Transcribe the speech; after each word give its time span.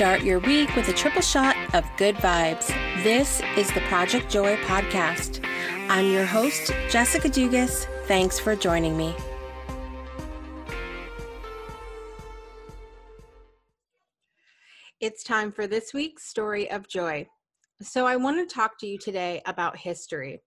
Start 0.00 0.22
your 0.22 0.38
week 0.38 0.74
with 0.76 0.88
a 0.88 0.94
triple 0.94 1.20
shot 1.20 1.54
of 1.74 1.84
good 1.98 2.16
vibes. 2.16 2.68
This 3.02 3.42
is 3.58 3.70
the 3.72 3.82
Project 3.82 4.30
Joy 4.30 4.56
podcast. 4.64 5.44
I'm 5.90 6.10
your 6.10 6.24
host, 6.24 6.72
Jessica 6.88 7.28
Dugas. 7.28 7.84
Thanks 8.06 8.38
for 8.38 8.56
joining 8.56 8.96
me. 8.96 9.14
It's 15.00 15.22
time 15.22 15.52
for 15.52 15.66
this 15.66 15.92
week's 15.92 16.26
story 16.26 16.70
of 16.70 16.88
joy. 16.88 17.26
So, 17.82 18.06
I 18.06 18.16
want 18.16 18.38
to 18.38 18.54
talk 18.54 18.78
to 18.78 18.86
you 18.86 18.96
today 18.96 19.42
about 19.44 19.76
history. 19.76 20.40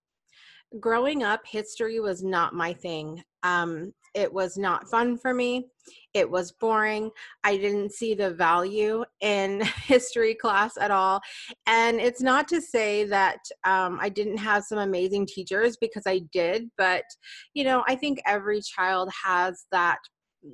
Growing 0.79 1.21
up, 1.21 1.41
history 1.45 1.99
was 1.99 2.23
not 2.23 2.55
my 2.55 2.73
thing. 2.73 3.23
Um, 3.43 3.93
it 4.13 4.31
was 4.31 4.57
not 4.57 4.87
fun 4.89 5.17
for 5.17 5.33
me. 5.33 5.67
It 6.13 6.29
was 6.29 6.51
boring. 6.51 7.09
I 7.43 7.57
didn't 7.57 7.91
see 7.91 8.13
the 8.13 8.31
value 8.31 9.03
in 9.21 9.61
history 9.83 10.35
class 10.35 10.77
at 10.79 10.91
all. 10.91 11.21
And 11.65 11.99
it's 11.99 12.21
not 12.21 12.47
to 12.49 12.61
say 12.61 13.05
that 13.05 13.39
um, 13.63 13.97
I 14.01 14.09
didn't 14.09 14.37
have 14.37 14.63
some 14.63 14.77
amazing 14.77 15.27
teachers 15.27 15.77
because 15.77 16.03
I 16.05 16.21
did, 16.31 16.69
but 16.77 17.03
you 17.53 17.63
know, 17.63 17.83
I 17.87 17.95
think 17.95 18.21
every 18.25 18.61
child 18.61 19.09
has 19.23 19.65
that 19.71 19.97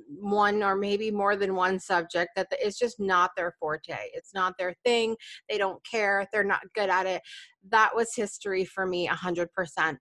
one 0.08 0.62
or 0.62 0.76
maybe 0.76 1.10
more 1.10 1.36
than 1.36 1.54
one 1.54 1.78
subject 1.78 2.30
that 2.36 2.46
it's 2.52 2.78
just 2.78 3.00
not 3.00 3.30
their 3.36 3.52
forte. 3.58 3.96
It's 4.14 4.32
not 4.32 4.54
their 4.58 4.74
thing. 4.84 5.16
They 5.48 5.58
don't 5.58 5.84
care. 5.84 6.26
They're 6.32 6.44
not 6.44 6.60
good 6.74 6.88
at 6.88 7.06
it. 7.06 7.22
That 7.70 7.90
was 7.94 8.14
history 8.14 8.64
for 8.64 8.86
me 8.86 9.08
100%. 9.08 9.96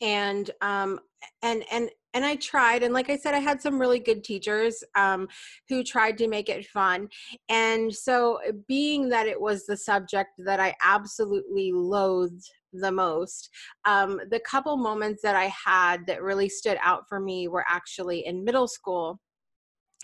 And 0.00 0.50
um 0.60 0.98
and 1.42 1.64
and 1.70 1.90
and 2.16 2.24
I 2.24 2.36
tried. 2.36 2.82
And 2.82 2.94
like 2.94 3.10
I 3.10 3.16
said, 3.18 3.34
I 3.34 3.40
had 3.40 3.60
some 3.60 3.78
really 3.78 3.98
good 3.98 4.24
teachers 4.24 4.82
um, 4.94 5.28
who 5.68 5.84
tried 5.84 6.16
to 6.16 6.28
make 6.28 6.48
it 6.48 6.66
fun. 6.66 7.08
And 7.50 7.94
so, 7.94 8.38
being 8.66 9.10
that 9.10 9.26
it 9.26 9.38
was 9.38 9.66
the 9.66 9.76
subject 9.76 10.30
that 10.38 10.58
I 10.58 10.74
absolutely 10.82 11.72
loathed 11.72 12.50
the 12.72 12.90
most. 12.90 13.50
Um, 13.84 14.18
the 14.30 14.40
couple 14.40 14.78
moments 14.78 15.20
that 15.22 15.36
I 15.36 15.52
had 15.66 16.06
that 16.06 16.22
really 16.22 16.48
stood 16.48 16.78
out 16.82 17.06
for 17.06 17.20
me 17.20 17.48
were 17.48 17.66
actually 17.68 18.26
in 18.26 18.44
middle 18.44 18.66
school. 18.66 19.20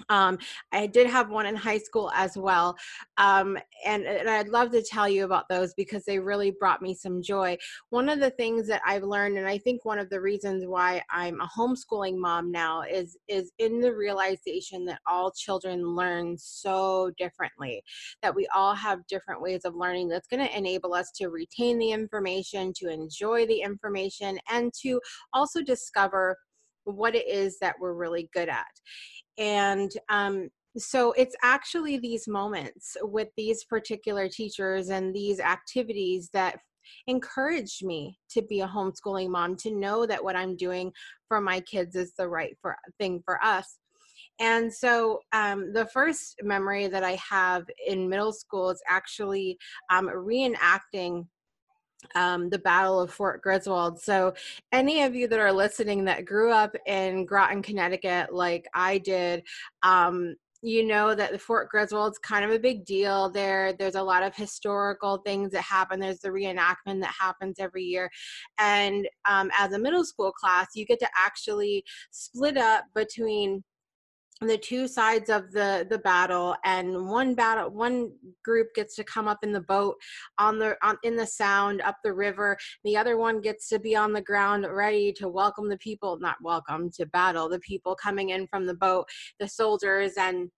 Um, 0.08 0.38
I 0.72 0.86
did 0.86 1.06
have 1.06 1.30
one 1.30 1.46
in 1.46 1.54
high 1.54 1.78
school 1.78 2.10
as 2.14 2.36
well. 2.36 2.76
Um, 3.18 3.58
and, 3.84 4.04
and 4.04 4.28
I'd 4.28 4.48
love 4.48 4.70
to 4.72 4.82
tell 4.82 5.08
you 5.08 5.24
about 5.24 5.48
those 5.48 5.74
because 5.74 6.04
they 6.04 6.18
really 6.18 6.52
brought 6.58 6.82
me 6.82 6.94
some 6.94 7.22
joy. 7.22 7.56
One 7.90 8.08
of 8.08 8.18
the 8.18 8.30
things 8.30 8.66
that 8.68 8.80
I've 8.86 9.02
learned, 9.02 9.36
and 9.36 9.46
I 9.46 9.58
think 9.58 9.84
one 9.84 9.98
of 9.98 10.08
the 10.08 10.20
reasons 10.20 10.64
why 10.66 11.02
I'm 11.10 11.40
a 11.40 11.48
homeschooling 11.48 12.16
mom 12.16 12.50
now 12.50 12.82
is, 12.82 13.16
is 13.28 13.52
in 13.58 13.80
the 13.80 13.94
realization 13.94 14.84
that 14.86 15.00
all 15.06 15.30
children 15.30 15.94
learn 15.94 16.36
so 16.38 17.10
differently, 17.18 17.82
that 18.22 18.34
we 18.34 18.46
all 18.54 18.74
have 18.74 19.06
different 19.08 19.42
ways 19.42 19.64
of 19.64 19.74
learning 19.74 20.08
that's 20.08 20.28
going 20.28 20.44
to 20.44 20.56
enable 20.56 20.94
us 20.94 21.10
to 21.16 21.28
retain 21.28 21.78
the 21.78 21.92
information, 21.92 22.72
to 22.76 22.88
enjoy 22.88 23.46
the 23.46 23.60
information, 23.60 24.38
and 24.50 24.72
to 24.82 25.00
also 25.34 25.62
discover 25.62 26.36
what 26.84 27.14
it 27.14 27.28
is 27.28 27.58
that 27.60 27.76
we're 27.80 27.94
really 27.94 28.28
good 28.32 28.48
at. 28.48 28.66
And 29.38 29.90
um, 30.08 30.48
so 30.76 31.12
it's 31.12 31.36
actually 31.42 31.98
these 31.98 32.26
moments 32.26 32.96
with 33.02 33.28
these 33.36 33.64
particular 33.64 34.28
teachers 34.28 34.88
and 34.88 35.14
these 35.14 35.40
activities 35.40 36.30
that 36.32 36.58
encouraged 37.06 37.84
me 37.84 38.18
to 38.30 38.42
be 38.42 38.60
a 38.60 38.66
homeschooling 38.66 39.28
mom 39.28 39.56
to 39.56 39.70
know 39.70 40.04
that 40.06 40.22
what 40.22 40.34
i'm 40.34 40.56
doing 40.56 40.92
for 41.28 41.40
my 41.40 41.60
kids 41.60 41.94
is 41.94 42.12
the 42.18 42.28
right 42.28 42.56
for, 42.60 42.76
thing 42.98 43.22
for 43.24 43.42
us. 43.44 43.78
And 44.40 44.72
so 44.72 45.20
um, 45.32 45.72
the 45.72 45.86
first 45.86 46.36
memory 46.42 46.88
that 46.88 47.04
i 47.04 47.18
have 47.30 47.64
in 47.86 48.08
middle 48.08 48.32
school 48.32 48.70
is 48.70 48.82
actually 48.88 49.58
um, 49.90 50.08
reenacting 50.08 51.26
um, 52.14 52.48
the 52.50 52.58
Battle 52.58 53.00
of 53.00 53.12
Fort 53.12 53.42
Griswold. 53.42 54.00
So, 54.00 54.34
any 54.72 55.02
of 55.02 55.14
you 55.14 55.28
that 55.28 55.40
are 55.40 55.52
listening 55.52 56.04
that 56.04 56.24
grew 56.24 56.52
up 56.52 56.74
in 56.86 57.24
Groton, 57.24 57.62
Connecticut, 57.62 58.34
like 58.34 58.66
I 58.74 58.98
did, 58.98 59.42
um, 59.82 60.36
you 60.62 60.86
know 60.86 61.14
that 61.14 61.32
the 61.32 61.38
Fort 61.38 61.68
Griswold's 61.68 62.18
kind 62.18 62.44
of 62.44 62.52
a 62.52 62.58
big 62.58 62.84
deal 62.84 63.28
there. 63.28 63.72
There's 63.72 63.96
a 63.96 64.02
lot 64.02 64.22
of 64.22 64.34
historical 64.34 65.18
things 65.18 65.50
that 65.50 65.62
happen. 65.62 65.98
There's 65.98 66.20
the 66.20 66.28
reenactment 66.28 67.00
that 67.00 67.14
happens 67.18 67.56
every 67.58 67.82
year. 67.82 68.08
And 68.58 69.08
um, 69.24 69.50
as 69.58 69.72
a 69.72 69.78
middle 69.78 70.04
school 70.04 70.30
class, 70.30 70.68
you 70.74 70.86
get 70.86 71.00
to 71.00 71.08
actually 71.18 71.84
split 72.12 72.56
up 72.56 72.84
between 72.94 73.64
the 74.46 74.58
two 74.58 74.88
sides 74.88 75.30
of 75.30 75.52
the 75.52 75.86
the 75.90 75.98
battle 75.98 76.54
and 76.64 77.08
one 77.08 77.34
battle 77.34 77.70
one 77.70 78.10
group 78.44 78.68
gets 78.74 78.94
to 78.94 79.04
come 79.04 79.28
up 79.28 79.38
in 79.42 79.52
the 79.52 79.60
boat 79.60 79.96
on 80.38 80.58
the 80.58 80.76
on 80.82 80.96
in 81.02 81.16
the 81.16 81.26
sound 81.26 81.80
up 81.82 81.96
the 82.02 82.12
river 82.12 82.56
the 82.84 82.96
other 82.96 83.16
one 83.16 83.40
gets 83.40 83.68
to 83.68 83.78
be 83.78 83.94
on 83.94 84.12
the 84.12 84.20
ground 84.20 84.66
ready 84.70 85.12
to 85.12 85.28
welcome 85.28 85.68
the 85.68 85.78
people 85.78 86.18
not 86.20 86.36
welcome 86.42 86.90
to 86.90 87.06
battle 87.06 87.48
the 87.48 87.60
people 87.60 87.94
coming 87.94 88.30
in 88.30 88.46
from 88.46 88.66
the 88.66 88.74
boat 88.74 89.06
the 89.38 89.48
soldiers 89.48 90.12
and 90.18 90.50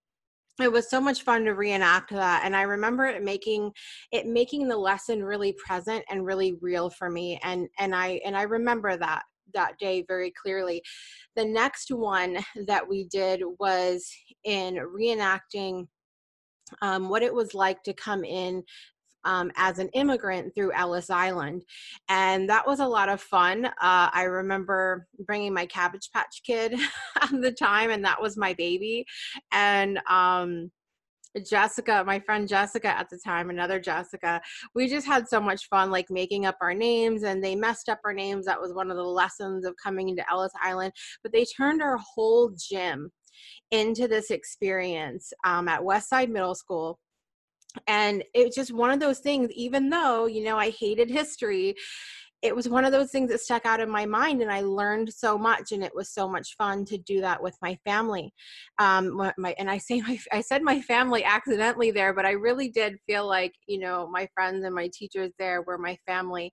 it 0.61 0.71
was 0.71 0.89
so 0.89 1.01
much 1.01 1.23
fun 1.23 1.45
to 1.45 1.55
reenact 1.55 2.11
that 2.11 2.43
and 2.45 2.55
i 2.55 2.63
remember 2.63 3.07
it 3.07 3.23
making 3.23 3.71
it 4.13 4.27
making 4.27 4.69
the 4.69 4.77
lesson 4.77 5.23
really 5.23 5.53
present 5.55 6.05
and 6.11 6.25
really 6.25 6.55
real 6.61 6.89
for 6.89 7.11
me 7.11 7.41
and 7.43 7.69
and 7.79 7.95
i 7.95 8.21
and 8.25 8.37
i 8.37 8.43
remember 8.43 8.97
that 8.97 9.23
that 9.55 9.79
day 9.79 10.05
very 10.07 10.33
clearly. 10.33 10.83
The 11.37 11.45
next 11.45 11.91
one 11.91 12.39
that 12.67 12.89
we 12.89 13.05
did 13.05 13.43
was 13.59 14.11
in 14.45 14.75
reenacting 14.77 15.87
um, 16.83 17.09
what 17.09 17.23
it 17.23 17.35
was 17.35 17.55
like 17.55 17.83
to 17.85 17.93
come 17.93 18.25
in 18.25 18.63
um, 19.25 19.51
as 19.57 19.79
an 19.79 19.89
immigrant 19.91 20.55
through 20.55 20.73
Ellis 20.73 21.11
Island. 21.11 21.65
And 22.09 22.49
that 22.49 22.67
was 22.67 22.81
a 22.81 22.87
lot 22.87 23.09
of 23.09 23.21
fun. 23.21 23.67
Uh, 23.67 24.11
I 24.13 24.25
remember 24.25 25.07
bringing 25.27 25.55
my 25.55 25.67
Cabbage 25.67 26.11
Patch 26.13 26.43
Kid 26.45 26.75
at 27.21 27.31
the 27.31 27.53
time, 27.53 27.91
and 27.91 28.05
that 28.05 28.21
was 28.21 28.37
my 28.37 28.53
baby. 28.55 29.07
And 29.53 29.99
um, 30.09 30.71
Jessica, 31.41 32.05
my 32.07 32.21
friend 32.21 32.49
Jessica 32.49 32.89
at 32.89 33.09
the 33.11 33.19
time, 33.19 33.51
another 33.51 33.81
Jessica, 33.81 34.41
we 34.75 34.89
just 34.89 35.07
had 35.07 35.29
so 35.29 35.41
much 35.41 35.69
fun 35.69 35.91
like 35.91 36.11
making 36.11 36.47
up 36.47 36.57
our 36.61 36.75
names 36.75 37.23
and 37.23 37.43
they 37.43 37.57
messed 37.57 37.89
up 37.89 38.01
our 38.05 38.13
names. 38.13 38.47
That 38.47 38.61
was 38.61 38.73
one 38.73 38.91
of 38.91 38.97
the 38.97 39.03
lessons 39.03 39.65
of 39.65 39.75
coming 39.83 40.09
into 40.09 40.29
Ellis 40.31 40.53
Island. 40.63 40.93
But 41.23 41.33
they 41.33 41.45
turned 41.45 41.83
our 41.83 41.99
whole 41.99 42.53
gym 42.57 43.11
into 43.71 44.07
this 44.07 44.31
experience 44.31 45.33
um, 45.45 45.69
at 45.69 45.81
Westside 45.81 46.29
Middle 46.29 46.55
School 46.55 46.99
and 47.87 48.23
it's 48.35 48.55
just 48.55 48.73
one 48.73 48.91
of 48.91 49.01
those 49.01 49.19
things 49.19 49.51
even 49.53 49.91
though 49.91 50.27
you 50.27 50.45
know 50.45 50.57
i 50.57 50.71
hated 50.71 51.11
history 51.11 51.75
it 52.43 52.55
was 52.55 52.69
one 52.69 52.85
of 52.85 52.93
those 52.93 53.11
things 53.11 53.31
that 53.31 53.41
stuck 53.41 53.65
out 53.65 53.81
in 53.81 53.89
my 53.89 54.05
mind 54.05 54.43
and 54.43 54.53
i 54.53 54.61
learned 54.61 55.13
so 55.13 55.39
much 55.39 55.73
and 55.73 55.83
it 55.83 55.95
was 55.95 56.11
so 56.11 56.29
much 56.29 56.55
fun 56.57 56.85
to 56.85 56.99
do 56.99 57.21
that 57.21 57.43
with 57.43 57.57
my 57.63 57.77
family. 57.85 58.33
Um 58.79 59.17
my 59.39 59.55
and 59.59 59.71
i 59.71 59.79
say 59.79 60.01
my 60.09 60.19
i 60.33 60.41
said 60.41 60.63
my 60.63 60.81
family 60.81 61.25
accidentally 61.25 61.91
there 61.91 62.13
but 62.13 62.27
i 62.27 62.33
really 62.33 62.69
did 62.69 62.99
feel 63.07 63.27
like 63.27 63.53
you 63.67 63.79
know 63.79 64.09
my 64.11 64.29
friends 64.35 64.65
and 64.65 64.75
my 64.75 64.91
teachers 64.93 65.33
there 65.39 65.63
were 65.63 65.79
my 65.79 65.97
family. 66.07 66.53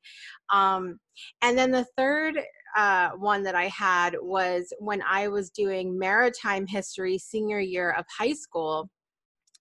Um 0.51 0.99
and 1.41 1.57
then 1.57 1.71
the 1.71 1.85
third 1.97 2.39
uh, 2.75 3.09
one 3.17 3.43
that 3.43 3.55
I 3.55 3.67
had 3.67 4.15
was 4.21 4.71
when 4.79 5.01
I 5.01 5.27
was 5.27 5.49
doing 5.49 5.99
maritime 5.99 6.65
history 6.65 7.17
senior 7.17 7.59
year 7.59 7.91
of 7.91 8.05
high 8.17 8.33
school 8.33 8.89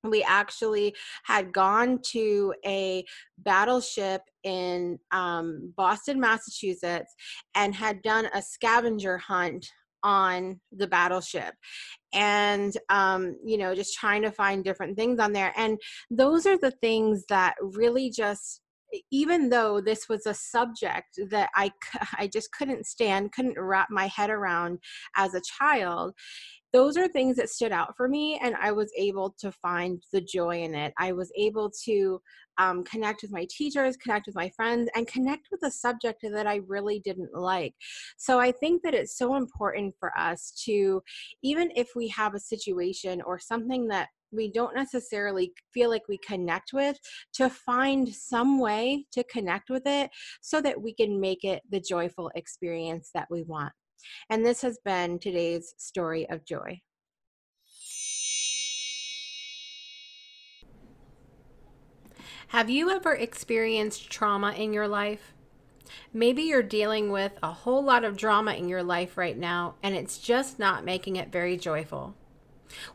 we 0.05 0.23
actually 0.23 0.95
had 1.25 1.53
gone 1.53 2.01
to 2.03 2.55
a 2.65 3.05
battleship 3.39 4.23
in 4.45 4.99
um, 5.13 5.73
Boston, 5.77 6.19
Massachusetts, 6.19 7.15
and 7.55 7.75
had 7.75 8.03
done 8.03 8.27
a 8.35 8.41
scavenger 8.41 9.19
hunt 9.19 9.67
on 10.03 10.59
the 10.73 10.87
battleship 10.87 11.53
and 12.15 12.75
um, 12.89 13.37
you 13.45 13.59
know 13.59 13.75
just 13.75 13.95
trying 13.99 14.23
to 14.23 14.31
find 14.31 14.65
different 14.65 14.97
things 14.97 15.19
on 15.19 15.33
there. 15.33 15.53
And 15.57 15.79
those 16.11 16.47
are 16.47 16.57
the 16.57 16.71
things 16.71 17.25
that 17.29 17.55
really 17.61 18.11
just 18.11 18.63
even 19.11 19.49
though 19.51 19.81
this 19.81 20.09
was 20.09 20.27
a 20.27 20.35
subject 20.35 21.19
that 21.31 21.51
I, 21.55 21.73
I 22.19 22.27
just 22.27 22.53
couldn't 22.53 22.87
stand, 22.87 23.33
couldn't 23.33 23.59
wrap 23.59 23.89
my 23.91 24.07
head 24.07 24.31
around 24.31 24.79
as 25.17 25.35
a 25.35 25.43
child, 25.59 26.15
those 26.73 26.97
are 26.97 27.09
things 27.09 27.37
that 27.37 27.51
stood 27.51 27.73
out 27.73 27.97
for 27.97 28.09
me 28.09 28.39
and 28.43 28.55
i 28.61 28.71
was 28.71 28.93
able 28.97 29.35
to 29.39 29.51
find 29.53 30.03
the 30.13 30.21
joy 30.21 30.63
in 30.63 30.75
it. 30.75 30.93
I 30.99 31.13
was 31.13 31.33
able 31.37 31.71
to 31.85 32.21
um, 32.59 32.85
connect 32.85 33.23
with 33.23 33.33
my 33.33 33.47
teachers 33.51 33.97
connect 33.97 34.27
with 34.27 34.35
my 34.35 34.51
friends 34.51 34.89
and 34.95 35.07
connect 35.07 35.49
with 35.51 35.63
a 35.65 35.71
subject 35.71 36.21
that 36.23 36.47
i 36.47 36.61
really 36.67 37.01
didn't 37.01 37.35
like. 37.35 37.75
So 38.17 38.39
i 38.39 38.53
think 38.53 38.83
that 38.83 38.95
it's 38.95 39.17
so 39.17 39.37
important 39.37 39.95
for 39.99 40.17
us 40.19 40.53
to 40.65 41.03
even 41.43 41.71
if 41.77 41.91
we 41.95 42.09
have 42.09 42.35
a 42.35 42.41
situation 42.41 43.23
or 43.23 43.39
something 43.39 43.89
that 43.89 44.09
we 44.33 44.51
don't 44.51 44.77
necessarily 44.77 45.53
feel 45.75 45.91
like 45.91 46.03
we 46.09 46.19
connect 46.19 46.73
with 46.73 46.97
to 47.35 47.51
find 47.51 48.09
some 48.09 48.61
way 48.61 49.05
to 49.13 49.25
connect 49.25 49.71
with 49.71 49.83
it 49.87 50.11
so 50.41 50.61
that 50.61 50.81
we 50.81 50.95
can 50.95 51.21
make 51.21 51.43
it 51.43 51.63
the 51.71 51.81
joyful 51.81 52.31
experience 52.35 53.11
that 53.13 53.27
we 53.31 53.43
want 53.43 53.73
and 54.29 54.45
this 54.45 54.63
has 54.63 54.79
been 54.85 55.19
today's 55.19 55.75
story 55.77 56.29
of 56.29 56.45
joy. 56.45 56.81
Have 62.49 62.69
you 62.69 62.91
ever 62.91 63.15
experienced 63.15 64.11
trauma 64.11 64.53
in 64.53 64.73
your 64.73 64.89
life? 64.89 65.35
Maybe 66.13 66.43
you're 66.43 66.63
dealing 66.63 67.11
with 67.11 67.33
a 67.43 67.53
whole 67.53 67.83
lot 67.83 68.05
of 68.05 68.17
drama 68.17 68.55
in 68.55 68.69
your 68.69 68.83
life 68.83 69.17
right 69.17 69.39
now, 69.39 69.77
and 69.83 69.95
it's 69.95 70.19
just 70.19 70.59
not 70.59 70.85
making 70.85 71.17
it 71.17 71.31
very 71.31 71.57
joyful. 71.57 72.17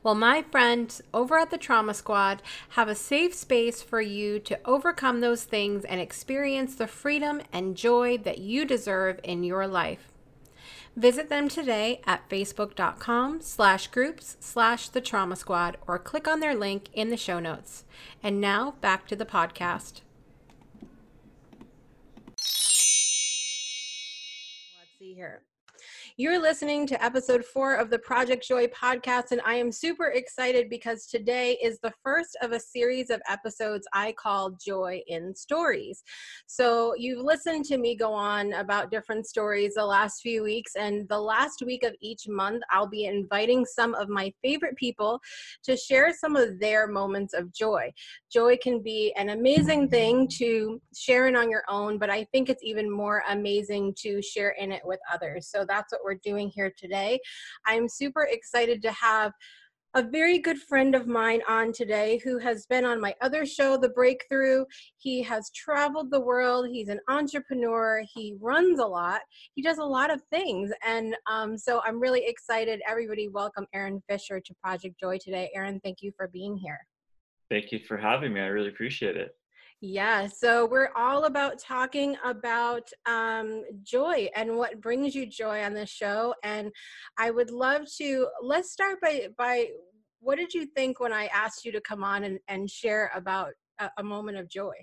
Well, 0.04 0.16
my 0.16 0.42
friends 0.42 1.02
over 1.14 1.38
at 1.38 1.52
the 1.52 1.58
Trauma 1.58 1.94
Squad 1.94 2.42
have 2.70 2.88
a 2.88 2.96
safe 2.96 3.34
space 3.34 3.82
for 3.82 4.02
you 4.02 4.40
to 4.40 4.60
overcome 4.66 5.22
those 5.22 5.44
things 5.44 5.86
and 5.86 6.00
experience 6.00 6.76
the 6.76 6.88
freedom 6.88 7.42
and 7.52 7.76
joy 7.78 8.18
that 8.20 8.40
you 8.40 8.66
deserve 8.66 9.20
in 9.24 9.44
your 9.44 9.68
life. 9.68 10.15
Visit 10.96 11.28
them 11.28 11.50
today 11.50 12.02
at 12.08 12.30
facebook.com 12.30 13.42
slash 13.42 13.88
groups 13.88 14.38
slash 14.40 14.88
the 14.88 15.02
trauma 15.02 15.36
squad 15.36 15.76
or 15.86 16.00
click 16.00 16.26
on 16.26 16.40
their 16.40 16.56
link 16.56 16.88
in 16.94 17.10
the 17.10 17.18
show 17.18 17.40
notes. 17.40 17.84
And 18.24 18.40
now 18.40 18.76
back 18.80 19.06
to 19.08 19.16
the 19.16 19.26
podcast. 19.26 20.02
Let's 24.78 24.98
see 24.98 25.14
here. 25.14 25.42
You're 26.18 26.42
listening 26.42 26.88
to 26.88 27.04
episode 27.04 27.44
four 27.44 27.76
of 27.76 27.90
the 27.90 28.00
Project 28.00 28.48
Joy 28.48 28.68
podcast, 28.68 29.32
and 29.32 29.42
I 29.44 29.56
am 29.56 29.70
super 29.70 30.12
excited 30.12 30.70
because 30.70 31.08
today 31.08 31.58
is 31.62 31.78
the 31.80 31.92
first 32.02 32.38
of 32.42 32.54
a 32.54 32.60
series 32.60 33.10
of 33.10 33.22
episodes 33.30 33.86
I 33.92 34.14
call 34.14 34.52
Joy 34.52 35.02
in 35.08 35.36
Stories. 35.36 36.02
So, 36.48 36.96
you've 36.98 37.22
listened 37.22 37.66
to 37.66 37.78
me 37.78 37.98
go 37.98 38.14
on 38.14 38.54
about 38.54 38.92
different 38.92 39.28
stories 39.28 39.74
the 39.74 39.86
last 39.86 40.22
few 40.22 40.42
weeks, 40.42 40.78
and 40.78 41.06
the 41.10 41.20
last 41.20 41.64
week 41.66 41.84
of 41.84 41.94
each 42.00 42.30
month, 42.30 42.64
I'll 42.72 42.88
be 42.88 43.08
inviting 43.08 43.66
some 43.66 43.94
of 43.96 44.08
my 44.08 44.32
favorite 44.42 44.78
people 44.78 45.20
to 45.64 45.76
share 45.76 46.14
some 46.14 46.38
of 46.38 46.62
their 46.62 46.88
moments 46.88 47.34
of 47.34 47.52
joy. 47.52 47.92
Joy 48.32 48.56
can 48.56 48.82
be 48.82 49.14
an 49.18 49.32
amazing 49.32 49.90
thing 49.90 50.30
to 50.38 50.82
share 50.96 51.28
in 51.28 51.36
on 51.36 51.52
your 51.52 51.66
own, 51.68 51.98
but 51.98 52.10
I 52.10 52.24
think 52.32 52.50
it's 52.50 52.64
even 52.64 52.90
more 52.90 53.22
amazing 53.28 53.96
to 53.98 54.22
share 54.22 54.52
in 54.52 54.72
it 54.72 54.82
with 54.86 55.02
others. 55.12 55.50
So, 55.50 55.66
that's 55.68 55.92
what 55.92 56.05
we're 56.06 56.20
doing 56.24 56.50
here 56.54 56.72
today. 56.78 57.20
I'm 57.66 57.90
super 57.90 58.28
excited 58.32 58.82
to 58.84 58.92
have 58.92 59.34
a 59.96 60.04
very 60.04 60.40
good 60.40 60.60
friend 60.60 60.94
of 60.94 61.08
mine 61.08 61.42
on 61.48 61.72
today 61.72 62.20
who 62.24 62.38
has 62.38 62.66
been 62.66 62.84
on 62.84 63.00
my 63.00 63.16
other 63.22 63.46
show, 63.46 63.78
The 63.78 63.90
Breakthrough. 63.90 64.66
He 64.98 65.24
has 65.24 65.50
traveled 65.52 66.12
the 66.12 66.20
world. 66.20 66.68
He's 66.70 66.90
an 66.90 67.00
entrepreneur. 67.08 68.04
He 68.14 68.36
runs 68.42 68.80
a 68.80 68.86
lot. 68.86 69.22
He 69.54 69.62
does 69.62 69.78
a 69.78 69.84
lot 69.84 70.14
of 70.14 70.22
things. 70.32 70.70
And 70.86 71.16
um, 71.32 71.58
so 71.58 71.82
I'm 71.86 72.00
really 72.00 72.26
excited. 72.26 72.82
Everybody, 72.88 73.30
welcome 73.30 73.66
Aaron 73.74 74.04
Fisher 74.10 74.42
to 74.42 74.54
Project 74.62 75.00
Joy 75.00 75.18
today. 75.18 75.50
Aaron, 75.56 75.80
thank 75.82 76.02
you 76.02 76.12
for 76.18 76.28
being 76.28 76.58
here. 76.58 76.80
Thank 77.50 77.72
you 77.72 77.80
for 77.80 77.96
having 77.96 78.34
me. 78.34 78.42
I 78.42 78.48
really 78.48 78.70
appreciate 78.70 79.16
it. 79.16 79.32
Yeah, 79.88 80.26
so 80.26 80.66
we're 80.66 80.90
all 80.96 81.26
about 81.26 81.60
talking 81.60 82.18
about 82.26 82.90
um, 83.06 83.62
joy 83.84 84.30
and 84.36 84.58
what 84.58 84.82
brings 84.82 85.14
you 85.14 85.28
joy 85.28 85.62
on 85.62 85.76
this 85.76 85.92
show. 85.92 86.34
And 86.42 86.72
I 87.20 87.30
would 87.30 87.52
love 87.52 87.84
to 88.00 88.28
let's 88.42 88.72
start 88.72 89.00
by 89.00 89.28
by 89.38 89.68
what 90.22 90.40
did 90.40 90.56
you 90.56 90.66
think 90.66 91.00
when 91.00 91.14
I 91.14 91.28
asked 91.28 91.66
you 91.66 91.72
to 91.72 91.82
come 91.82 92.04
on 92.04 92.24
and, 92.24 92.40
and 92.48 92.68
share 92.68 93.12
about 93.14 93.52
a, 93.78 93.92
a 94.00 94.04
moment 94.04 94.40
of 94.40 94.50
joy? 94.50 94.74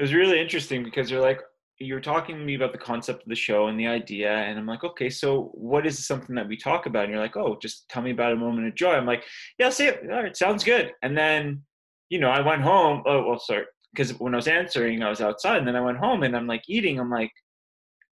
It 0.00 0.02
was 0.02 0.12
really 0.12 0.40
interesting 0.40 0.82
because 0.82 1.12
you're 1.12 1.22
like 1.22 1.40
you're 1.78 2.00
talking 2.00 2.36
to 2.36 2.44
me 2.44 2.56
about 2.56 2.72
the 2.72 2.78
concept 2.78 3.22
of 3.22 3.28
the 3.28 3.36
show 3.36 3.68
and 3.68 3.78
the 3.78 3.86
idea, 3.86 4.32
and 4.32 4.58
I'm 4.58 4.66
like, 4.66 4.82
okay, 4.82 5.10
so 5.10 5.50
what 5.54 5.86
is 5.86 6.04
something 6.04 6.34
that 6.34 6.48
we 6.48 6.56
talk 6.56 6.86
about? 6.86 7.04
And 7.04 7.12
you're 7.12 7.22
like, 7.22 7.36
oh, 7.36 7.56
just 7.62 7.88
tell 7.88 8.02
me 8.02 8.10
about 8.10 8.32
a 8.32 8.36
moment 8.36 8.66
of 8.66 8.74
joy. 8.74 8.94
I'm 8.94 9.06
like, 9.06 9.22
yeah, 9.60 9.70
see 9.70 9.86
it. 9.86 10.00
All 10.10 10.24
right, 10.24 10.36
sounds 10.36 10.64
good. 10.64 10.92
And 11.02 11.16
then, 11.16 11.62
you 12.08 12.18
know, 12.18 12.30
I 12.30 12.40
went 12.40 12.62
home. 12.62 13.04
Oh, 13.06 13.28
well, 13.28 13.38
sorry 13.38 13.66
because 13.94 14.18
when 14.18 14.34
I 14.34 14.36
was 14.36 14.48
answering, 14.48 15.02
I 15.02 15.08
was 15.08 15.20
outside, 15.20 15.58
and 15.58 15.68
then 15.68 15.76
I 15.76 15.80
went 15.80 15.98
home, 15.98 16.24
and 16.24 16.36
I'm 16.36 16.46
like 16.46 16.64
eating. 16.68 16.98
I'm 16.98 17.10
like, 17.10 17.30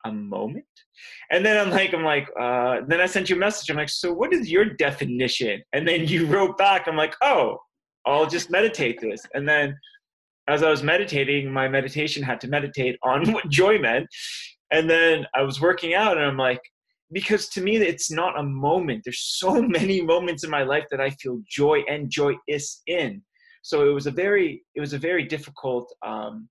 a 0.06 0.12
moment, 0.12 0.66
and 1.32 1.46
then 1.46 1.58
I'm 1.58 1.72
like, 1.72 1.94
I'm 1.94 2.04
like, 2.04 2.30
uh, 2.40 2.82
then 2.88 3.02
I 3.02 3.06
sent 3.06 3.30
you 3.30 3.36
a 3.36 3.40
message. 3.40 3.70
I'm 3.70 3.78
like, 3.78 3.90
so 3.90 4.14
what 4.14 4.34
is 4.34 4.50
your 4.50 4.66
definition? 4.66 5.62
And 5.74 5.88
then 5.88 6.08
you 6.08 6.26
wrote 6.34 6.58
back. 6.58 6.88
I'm 6.88 6.96
like, 6.96 7.16
oh, 7.22 7.58
I'll 8.06 8.28
just 8.28 8.50
meditate 8.50 9.00
this, 9.00 9.22
and 9.34 9.48
then 9.48 9.76
as 10.50 10.64
I 10.64 10.70
was 10.70 10.82
meditating, 10.82 11.52
my 11.52 11.68
meditation 11.68 12.24
had 12.24 12.40
to 12.42 12.48
meditate 12.48 12.98
on 13.04 13.32
what 13.32 13.50
joy 13.50 13.78
meant, 13.78 14.08
and 14.72 14.90
then 14.90 15.26
I 15.36 15.44
was 15.44 15.62
working 15.62 15.94
out, 15.94 16.18
and 16.18 16.26
I'm 16.26 16.38
like. 16.38 16.62
Because 17.10 17.48
to 17.52 17.62
me, 17.62 17.78
it's 17.78 18.12
not 18.12 18.38
a 18.38 18.44
moment. 18.44 19.04
There's 19.06 19.22
so 19.22 19.62
many 19.80 20.02
moments 20.02 20.44
in 20.44 20.50
my 20.50 20.64
life 20.64 20.84
that 20.92 21.00
I 21.00 21.12
feel 21.12 21.40
joy 21.50 21.82
and 21.88 22.10
joy 22.10 22.34
is 22.50 22.82
in 22.86 23.22
so 23.68 23.86
it 23.86 23.92
was 23.92 24.08
a 24.08 24.12
very 24.12 24.64
it 24.76 24.80
was 24.80 24.94
a 24.94 24.98
very 24.98 25.24
difficult 25.24 25.94
um, 26.06 26.48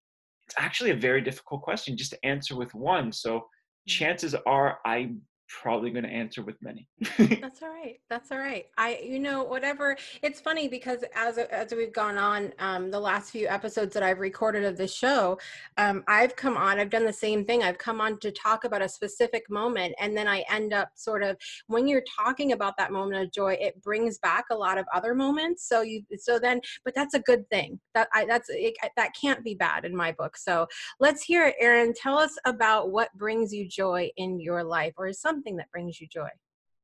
it's 0.47 0.55
actually 0.59 0.91
a 0.91 0.97
very 1.09 1.23
difficult 1.23 1.63
question 1.63 1.97
just 1.97 2.11
to 2.11 2.27
answer 2.27 2.55
with 2.55 2.75
one 2.75 3.11
so 3.11 3.39
mm. 3.39 3.43
chances 3.87 4.35
are 4.47 4.79
i 4.85 5.11
probably 5.49 5.91
going 5.91 6.05
to 6.05 6.11
answer 6.11 6.43
with 6.43 6.57
many. 6.61 6.89
That's 7.19 7.63
all 7.63 7.69
right. 7.69 7.97
That's 8.11 8.33
all 8.33 8.39
right. 8.39 8.67
I, 8.77 9.01
you 9.05 9.19
know, 9.19 9.45
whatever. 9.45 9.97
It's 10.23 10.41
funny 10.41 10.69
because 10.69 11.05
as 11.15 11.39
as 11.39 11.73
we've 11.73 11.93
gone 11.93 12.19
on, 12.19 12.53
um, 12.59 12.91
the 12.91 12.99
last 12.99 13.31
few 13.31 13.47
episodes 13.47 13.95
that 13.95 14.03
I've 14.03 14.19
recorded 14.19 14.65
of 14.65 14.77
the 14.77 14.89
show, 14.89 15.39
um, 15.77 16.03
I've 16.09 16.35
come 16.37 16.57
on. 16.57 16.79
I've 16.79 16.91
done 16.91 17.05
the 17.05 17.13
same 17.13 17.45
thing. 17.45 17.63
I've 17.63 17.79
come 17.79 18.01
on 18.01 18.19
to 18.21 18.33
talk 18.33 18.65
about 18.65 18.83
a 18.83 18.89
specific 18.89 19.49
moment, 19.49 19.95
and 20.01 20.17
then 20.17 20.27
I 20.27 20.45
end 20.51 20.73
up 20.73 20.91
sort 20.95 21.23
of 21.23 21.37
when 21.69 21.87
you're 21.87 22.05
talking 22.19 22.53
about 22.53 22.77
that 22.79 22.93
moment 22.93 23.23
of 23.23 23.33
joy, 23.33 23.57
it 23.61 23.81
brings 23.83 24.19
back 24.19 24.47
a 24.51 24.55
lot 24.55 24.79
of 24.79 24.87
other 24.93 25.15
moments. 25.15 25.69
So 25.69 25.83
you, 25.83 26.03
so 26.19 26.39
then, 26.39 26.61
but 26.85 26.95
that's 26.95 27.15
a 27.15 27.21
good 27.21 27.49
thing. 27.51 27.79
That 27.95 28.09
I, 28.13 28.25
that's 28.25 28.49
it, 28.51 28.75
that 28.97 29.13
can't 29.21 29.45
be 29.45 29.55
bad 29.55 29.85
in 29.85 29.95
my 29.95 30.13
book. 30.13 30.37
So 30.37 30.67
let's 30.99 31.23
hear 31.23 31.47
it, 31.47 31.55
Aaron. 31.61 31.93
Tell 31.95 32.19
us 32.19 32.37
about 32.45 32.91
what 32.91 33.13
brings 33.15 33.53
you 33.53 33.69
joy 33.69 34.11
in 34.17 34.41
your 34.41 34.65
life, 34.65 34.95
or 34.97 35.13
something 35.13 35.36
something 35.37 35.57
that 35.57 35.71
brings 35.71 36.01
you 36.01 36.07
joy? 36.09 36.29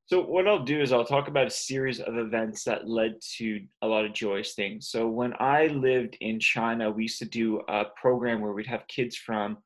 So 0.07 0.21
what 0.21 0.47
I'll 0.47 0.65
do 0.65 0.81
is 0.81 0.93
I'll 0.93 1.07
talk 1.07 1.29
about 1.29 1.47
a 1.47 1.51
series 1.51 2.01
of 2.01 2.19
events 2.19 2.65
that 2.65 2.89
led 2.89 3.15
to 3.39 3.61
a 3.81 3.87
lot 3.87 4.05
of 4.05 4.13
joyous 4.13 4.55
things. 4.55 4.89
So 4.89 5.09
when 5.09 5.33
I 5.41 5.69
lived 5.69 6.19
in 6.21 6.39
China, 6.39 6.91
we 6.91 7.05
used 7.05 7.19
to 7.21 7.25
do 7.25 7.63
a 7.69 7.85
program 8.01 8.41
where 8.41 8.53
we'd 8.53 8.67
have 8.67 8.87
kids 8.89 9.17
from 9.17 9.59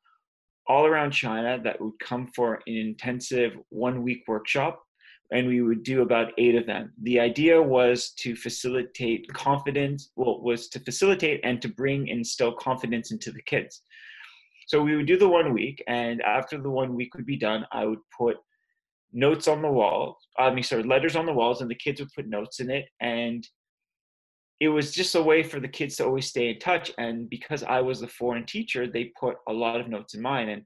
all 0.68 0.86
around 0.86 1.10
China 1.12 1.60
that 1.64 1.80
would 1.80 1.98
come 2.00 2.28
for 2.34 2.60
an 2.66 2.76
intensive 2.76 3.52
one 3.70 4.02
week 4.02 4.22
workshop 4.28 4.82
and 5.32 5.48
we 5.48 5.60
would 5.62 5.82
do 5.82 6.02
about 6.02 6.32
eight 6.38 6.54
of 6.54 6.66
them. 6.66 6.92
The 7.02 7.18
idea 7.18 7.60
was 7.60 8.10
to 8.18 8.36
facilitate 8.36 9.26
confidence, 9.32 10.12
well, 10.14 10.40
was 10.40 10.68
to 10.68 10.80
facilitate 10.80 11.40
and 11.42 11.60
to 11.62 11.68
bring 11.68 12.06
instill 12.06 12.52
confidence 12.52 13.10
into 13.10 13.32
the 13.32 13.42
kids. 13.42 13.82
So 14.68 14.82
we 14.82 14.96
would 14.96 15.06
do 15.06 15.16
the 15.16 15.28
one 15.28 15.52
week, 15.52 15.82
and 15.86 16.20
after 16.22 16.60
the 16.60 16.70
one 16.70 16.94
week 16.94 17.14
would 17.14 17.26
be 17.26 17.36
done, 17.36 17.64
I 17.70 17.86
would 17.86 18.00
put 18.16 18.36
notes 19.12 19.48
on 19.48 19.62
the 19.62 19.70
wall. 19.70 20.18
I 20.38 20.50
mean, 20.50 20.62
sorry, 20.62 20.82
letters 20.82 21.16
on 21.16 21.26
the 21.26 21.32
walls, 21.32 21.60
and 21.60 21.70
the 21.70 21.74
kids 21.74 22.00
would 22.00 22.12
put 22.14 22.28
notes 22.28 22.60
in 22.60 22.70
it. 22.70 22.86
And 23.00 23.46
it 24.60 24.68
was 24.68 24.92
just 24.92 25.14
a 25.14 25.22
way 25.22 25.42
for 25.42 25.60
the 25.60 25.68
kids 25.68 25.96
to 25.96 26.04
always 26.04 26.26
stay 26.26 26.50
in 26.50 26.58
touch. 26.58 26.90
And 26.98 27.28
because 27.28 27.62
I 27.62 27.80
was 27.80 28.00
the 28.00 28.08
foreign 28.08 28.46
teacher, 28.46 28.86
they 28.86 29.12
put 29.18 29.36
a 29.48 29.52
lot 29.52 29.80
of 29.80 29.88
notes 29.88 30.14
in 30.14 30.22
mine. 30.22 30.48
And 30.48 30.62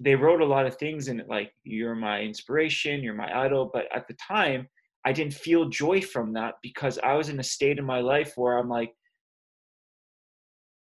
they 0.00 0.14
wrote 0.14 0.40
a 0.40 0.46
lot 0.46 0.66
of 0.66 0.76
things 0.76 1.08
in 1.08 1.20
it, 1.20 1.28
like, 1.28 1.52
you're 1.64 1.94
my 1.94 2.20
inspiration, 2.20 3.02
you're 3.02 3.14
my 3.14 3.44
idol. 3.44 3.70
But 3.72 3.86
at 3.94 4.06
the 4.08 4.14
time, 4.14 4.68
I 5.04 5.12
didn't 5.12 5.34
feel 5.34 5.68
joy 5.68 6.00
from 6.00 6.34
that 6.34 6.54
because 6.62 6.98
I 6.98 7.14
was 7.14 7.28
in 7.28 7.40
a 7.40 7.42
state 7.42 7.78
in 7.78 7.84
my 7.84 8.00
life 8.00 8.32
where 8.36 8.58
I'm 8.58 8.68
like, 8.68 8.92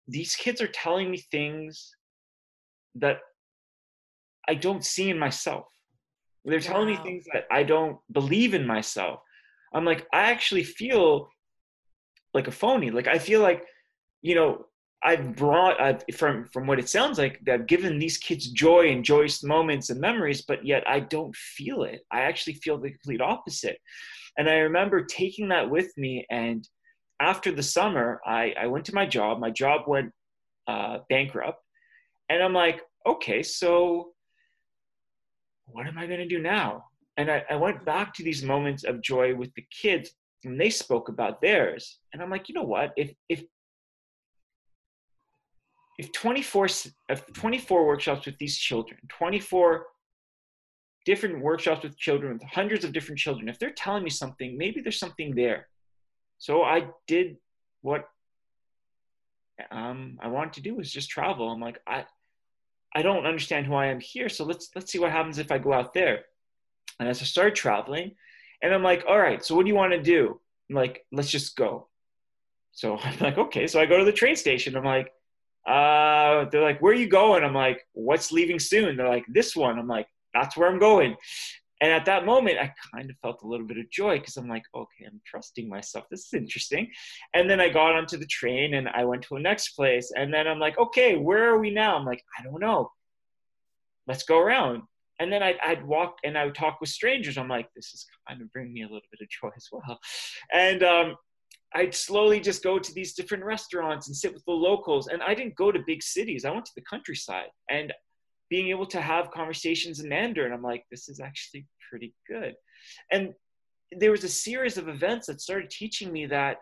these 0.08 0.36
kids 0.36 0.62
are 0.62 0.68
telling 0.68 1.12
me 1.12 1.18
things 1.32 1.96
that 2.96 3.18
I 4.48 4.56
don't 4.56 4.86
see 4.86 5.10
in 5.10 5.20
myself. 5.20 5.66
They're 6.46 6.60
telling 6.60 6.90
wow. 6.90 7.04
me 7.04 7.04
things 7.04 7.26
that 7.34 7.46
I 7.52 7.64
don't 7.64 7.98
believe 8.12 8.54
in 8.54 8.66
myself. 8.66 9.20
I'm 9.74 9.86
like, 9.86 10.08
I 10.14 10.32
actually 10.32 10.64
feel 10.64 11.30
like 12.34 12.48
a 12.48 12.52
phony. 12.52 12.92
Like 12.92 13.08
I 13.08 13.18
feel 13.18 13.42
like, 13.42 13.64
you 14.22 14.36
know, 14.36 14.66
I've 15.04 15.36
brought 15.36 15.80
I've, 15.80 16.04
from 16.16 16.46
from 16.52 16.66
what 16.66 16.80
it 16.80 16.90
sounds 16.90 17.18
like 17.18 17.40
that 17.46 17.54
I've 17.54 17.68
given 17.68 18.00
these 18.00 18.18
kids 18.18 18.50
joy 18.50 18.90
and 18.90 19.04
joyous 19.04 19.44
moments 19.44 19.90
and 19.90 20.00
memories, 20.00 20.44
but 20.48 20.66
yet 20.66 20.84
I 20.88 21.02
don't 21.02 21.36
feel 21.36 21.84
it. 21.84 22.02
I 22.12 22.22
actually 22.22 22.56
feel 22.56 22.80
the 22.80 22.92
complete 22.92 23.22
opposite. 23.22 23.78
And 24.38 24.50
I 24.50 24.56
remember 24.56 25.04
taking 25.04 25.50
that 25.50 25.70
with 25.70 25.96
me. 25.98 26.26
And 26.30 26.68
after 27.20 27.52
the 27.52 27.64
summer, 27.64 28.20
I, 28.26 28.54
I 28.60 28.68
went 28.68 28.86
to 28.86 28.96
my 28.96 29.06
job. 29.06 29.40
My 29.40 29.52
job 29.52 29.82
went 29.88 30.12
uh, 30.68 31.00
bankrupt, 31.10 31.62
and 32.30 32.42
I'm 32.42 32.54
like, 32.54 32.82
okay, 33.06 33.44
so 33.44 34.15
what 35.66 35.88
am 35.88 35.98
I 35.98 36.06
going 36.06 36.20
to 36.20 36.28
do 36.28 36.40
now? 36.40 36.86
And 37.18 37.32
I, 37.32 37.44
I 37.50 37.56
went 37.56 37.86
back 37.86 38.14
to 38.16 38.24
these 38.24 38.44
moments 38.44 38.84
of 38.84 39.02
joy 39.02 39.36
with 39.36 39.54
the 39.56 39.66
kids 39.72 40.12
and 40.44 40.60
they 40.60 40.70
spoke 40.70 41.10
about 41.10 41.42
theirs. 41.42 42.00
And 42.14 42.22
I'm 42.22 42.30
like, 42.30 42.50
you 42.50 42.56
know 42.56 42.64
what? 42.64 42.94
If, 42.98 43.14
if, 43.30 43.44
if 45.98 46.12
24, 46.12 46.68
if 47.10 47.34
24 47.34 47.88
workshops 47.88 48.26
with 48.26 48.38
these 48.38 48.58
children, 48.58 49.00
24 49.10 49.86
different 51.06 51.40
workshops 51.42 51.84
with 51.84 51.98
children, 51.98 52.34
with 52.34 52.44
hundreds 52.44 52.84
of 52.84 52.92
different 52.92 53.20
children, 53.20 53.48
if 53.48 53.60
they're 53.60 53.72
telling 53.72 54.04
me 54.04 54.10
something, 54.10 54.58
maybe 54.58 54.82
there's 54.82 55.00
something 55.00 55.34
there. 55.36 55.68
So 56.38 56.64
I 56.64 56.88
did 57.08 57.38
what 57.82 58.06
um, 59.72 60.20
I 60.22 60.28
wanted 60.28 60.54
to 60.54 60.62
do 60.62 60.76
was 60.76 60.92
just 60.92 61.10
travel. 61.10 61.50
I'm 61.50 61.62
like, 61.62 61.80
I, 61.88 62.06
I 62.96 63.02
don't 63.02 63.26
understand 63.26 63.66
who 63.68 63.76
I 63.76 63.88
am 63.88 64.00
here. 64.00 64.30
So 64.30 64.46
let's 64.46 64.70
let's 64.74 64.92
see 64.92 65.00
what 65.00 65.12
happens 65.12 65.38
if 65.38 65.52
I 65.52 65.58
go 65.58 65.74
out 65.74 65.94
there. 65.94 66.24
And 67.00 67.10
as 67.10 67.22
I 67.22 67.26
started 67.26 67.56
traveling, 67.56 68.12
and 68.62 68.74
I'm 68.74 68.84
like, 68.84 69.04
all 69.08 69.20
right, 69.20 69.44
so 69.44 69.54
what 69.54 69.64
do 69.64 69.70
you 69.70 69.76
want 69.76 69.92
to 69.92 70.02
do? 70.02 70.40
I'm 70.70 70.76
like, 70.76 71.06
let's 71.12 71.30
just 71.30 71.58
go. 71.58 71.88
So 72.72 72.98
I'm 73.04 73.20
like, 73.20 73.38
okay. 73.38 73.68
So 73.68 73.80
I 73.80 73.86
go 73.86 73.98
to 73.98 74.06
the 74.06 74.12
train 74.14 74.36
station. 74.36 74.76
I'm 74.76 74.86
like, 74.86 75.12
uh, 75.68 76.50
they're 76.50 76.64
like, 76.64 76.82
where 76.82 76.94
are 76.94 76.98
you 76.98 77.08
going? 77.08 77.44
I'm 77.44 77.54
like, 77.54 77.86
what's 77.94 78.32
leaving 78.32 78.60
soon? 78.60 78.96
They're 78.96 79.10
like, 79.10 79.26
this 79.28 79.56
one. 79.56 79.78
I'm 79.78 79.88
like, 79.88 80.08
that's 80.34 80.56
where 80.56 80.70
I'm 80.70 80.80
going. 80.80 81.16
And 81.82 81.92
at 81.92 82.06
that 82.06 82.26
moment, 82.26 82.58
I 82.58 82.74
kind 82.94 83.10
of 83.10 83.18
felt 83.22 83.44
a 83.44 83.48
little 83.48 83.66
bit 83.68 83.78
of 83.78 83.90
joy 83.92 84.18
because 84.18 84.38
I'm 84.38 84.48
like, 84.48 84.64
okay, 84.74 85.06
I'm 85.06 85.22
trusting 85.26 85.68
myself. 85.68 86.06
This 86.10 86.26
is 86.26 86.34
interesting. 86.34 86.90
And 87.34 87.50
then 87.50 87.60
I 87.60 87.70
got 87.70 87.96
onto 87.96 88.18
the 88.18 88.26
train 88.26 88.76
and 88.76 88.88
I 88.88 89.04
went 89.04 89.24
to 89.24 89.36
a 89.36 89.42
next 89.42 89.70
place. 89.70 90.12
And 90.16 90.34
then 90.34 90.48
I'm 90.48 90.60
like, 90.60 90.78
okay, 90.78 91.18
where 91.18 91.50
are 91.50 91.60
we 91.60 91.72
now? 91.72 91.98
I'm 91.98 92.06
like, 92.06 92.24
I 92.40 92.44
don't 92.44 92.62
know. 92.62 92.92
Let's 94.08 94.24
go 94.24 94.40
around. 94.40 94.84
And 95.20 95.32
then 95.32 95.44
I'd, 95.44 95.58
I'd 95.64 95.86
walk 95.86 96.18
and 96.24 96.38
I 96.38 96.46
would 96.46 96.56
talk 96.56 96.80
with 96.80 96.90
strangers. 96.90 97.38
I'm 97.38 97.48
like, 97.48 97.68
this 97.76 97.94
is 97.94 98.06
kind 98.28 98.42
of 98.42 98.52
bringing 98.52 98.74
me 98.74 98.82
a 98.82 98.86
little 98.86 99.02
bit 99.12 99.22
of 99.22 99.30
joy 99.30 99.54
as 99.56 99.68
well. 99.72 100.00
And 100.54 100.82
um, 100.84 101.16
I'd 101.74 101.94
slowly 101.94 102.40
just 102.40 102.64
go 102.64 102.80
to 102.80 102.94
these 102.94 103.14
different 103.14 103.44
restaurants 103.44 104.08
and 104.08 104.16
sit 104.16 104.34
with 104.34 104.46
the 104.46 104.54
locals. 104.54 105.08
And 105.08 105.22
I 105.22 105.34
didn't 105.34 105.56
go 105.56 105.74
to 105.74 105.80
big 105.86 106.04
cities. 106.04 106.46
I 106.46 106.52
went 106.52 106.66
to 106.66 106.76
the 106.76 106.84
countryside. 106.84 107.50
And 107.70 107.94
being 108.50 108.70
able 108.70 108.86
to 108.88 109.02
have 109.02 109.32
conversations 109.32 110.00
in 110.00 110.10
Mandarin, 110.10 110.54
I'm 110.54 110.62
like, 110.62 110.86
this 110.92 111.10
is 111.10 111.20
actually 111.20 111.66
pretty 111.90 112.14
good. 112.28 112.54
And 113.12 113.34
there 113.92 114.12
was 114.12 114.24
a 114.24 114.30
series 114.30 114.78
of 114.78 114.88
events 114.88 115.28
that 115.28 115.42
started 115.42 115.70
teaching 115.70 116.12
me 116.12 116.26
that 116.28 116.58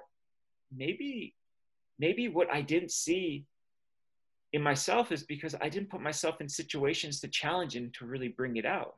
maybe, 0.75 1.36
maybe 2.00 2.28
what 2.28 2.48
I 2.52 2.62
didn't 2.62 2.92
see 2.92 3.46
in 4.54 4.62
myself 4.62 5.12
is 5.12 5.24
because 5.24 5.56
I 5.60 5.70
didn't 5.70 5.90
put 5.90 6.02
myself 6.02 6.40
in 6.40 6.48
situations 6.48 7.20
to 7.22 7.28
challenge 7.28 7.75
and 7.75 7.94
to 7.96 8.06
really 8.06 8.30
bring 8.30 8.58
it 8.58 8.66
out. 8.66 8.96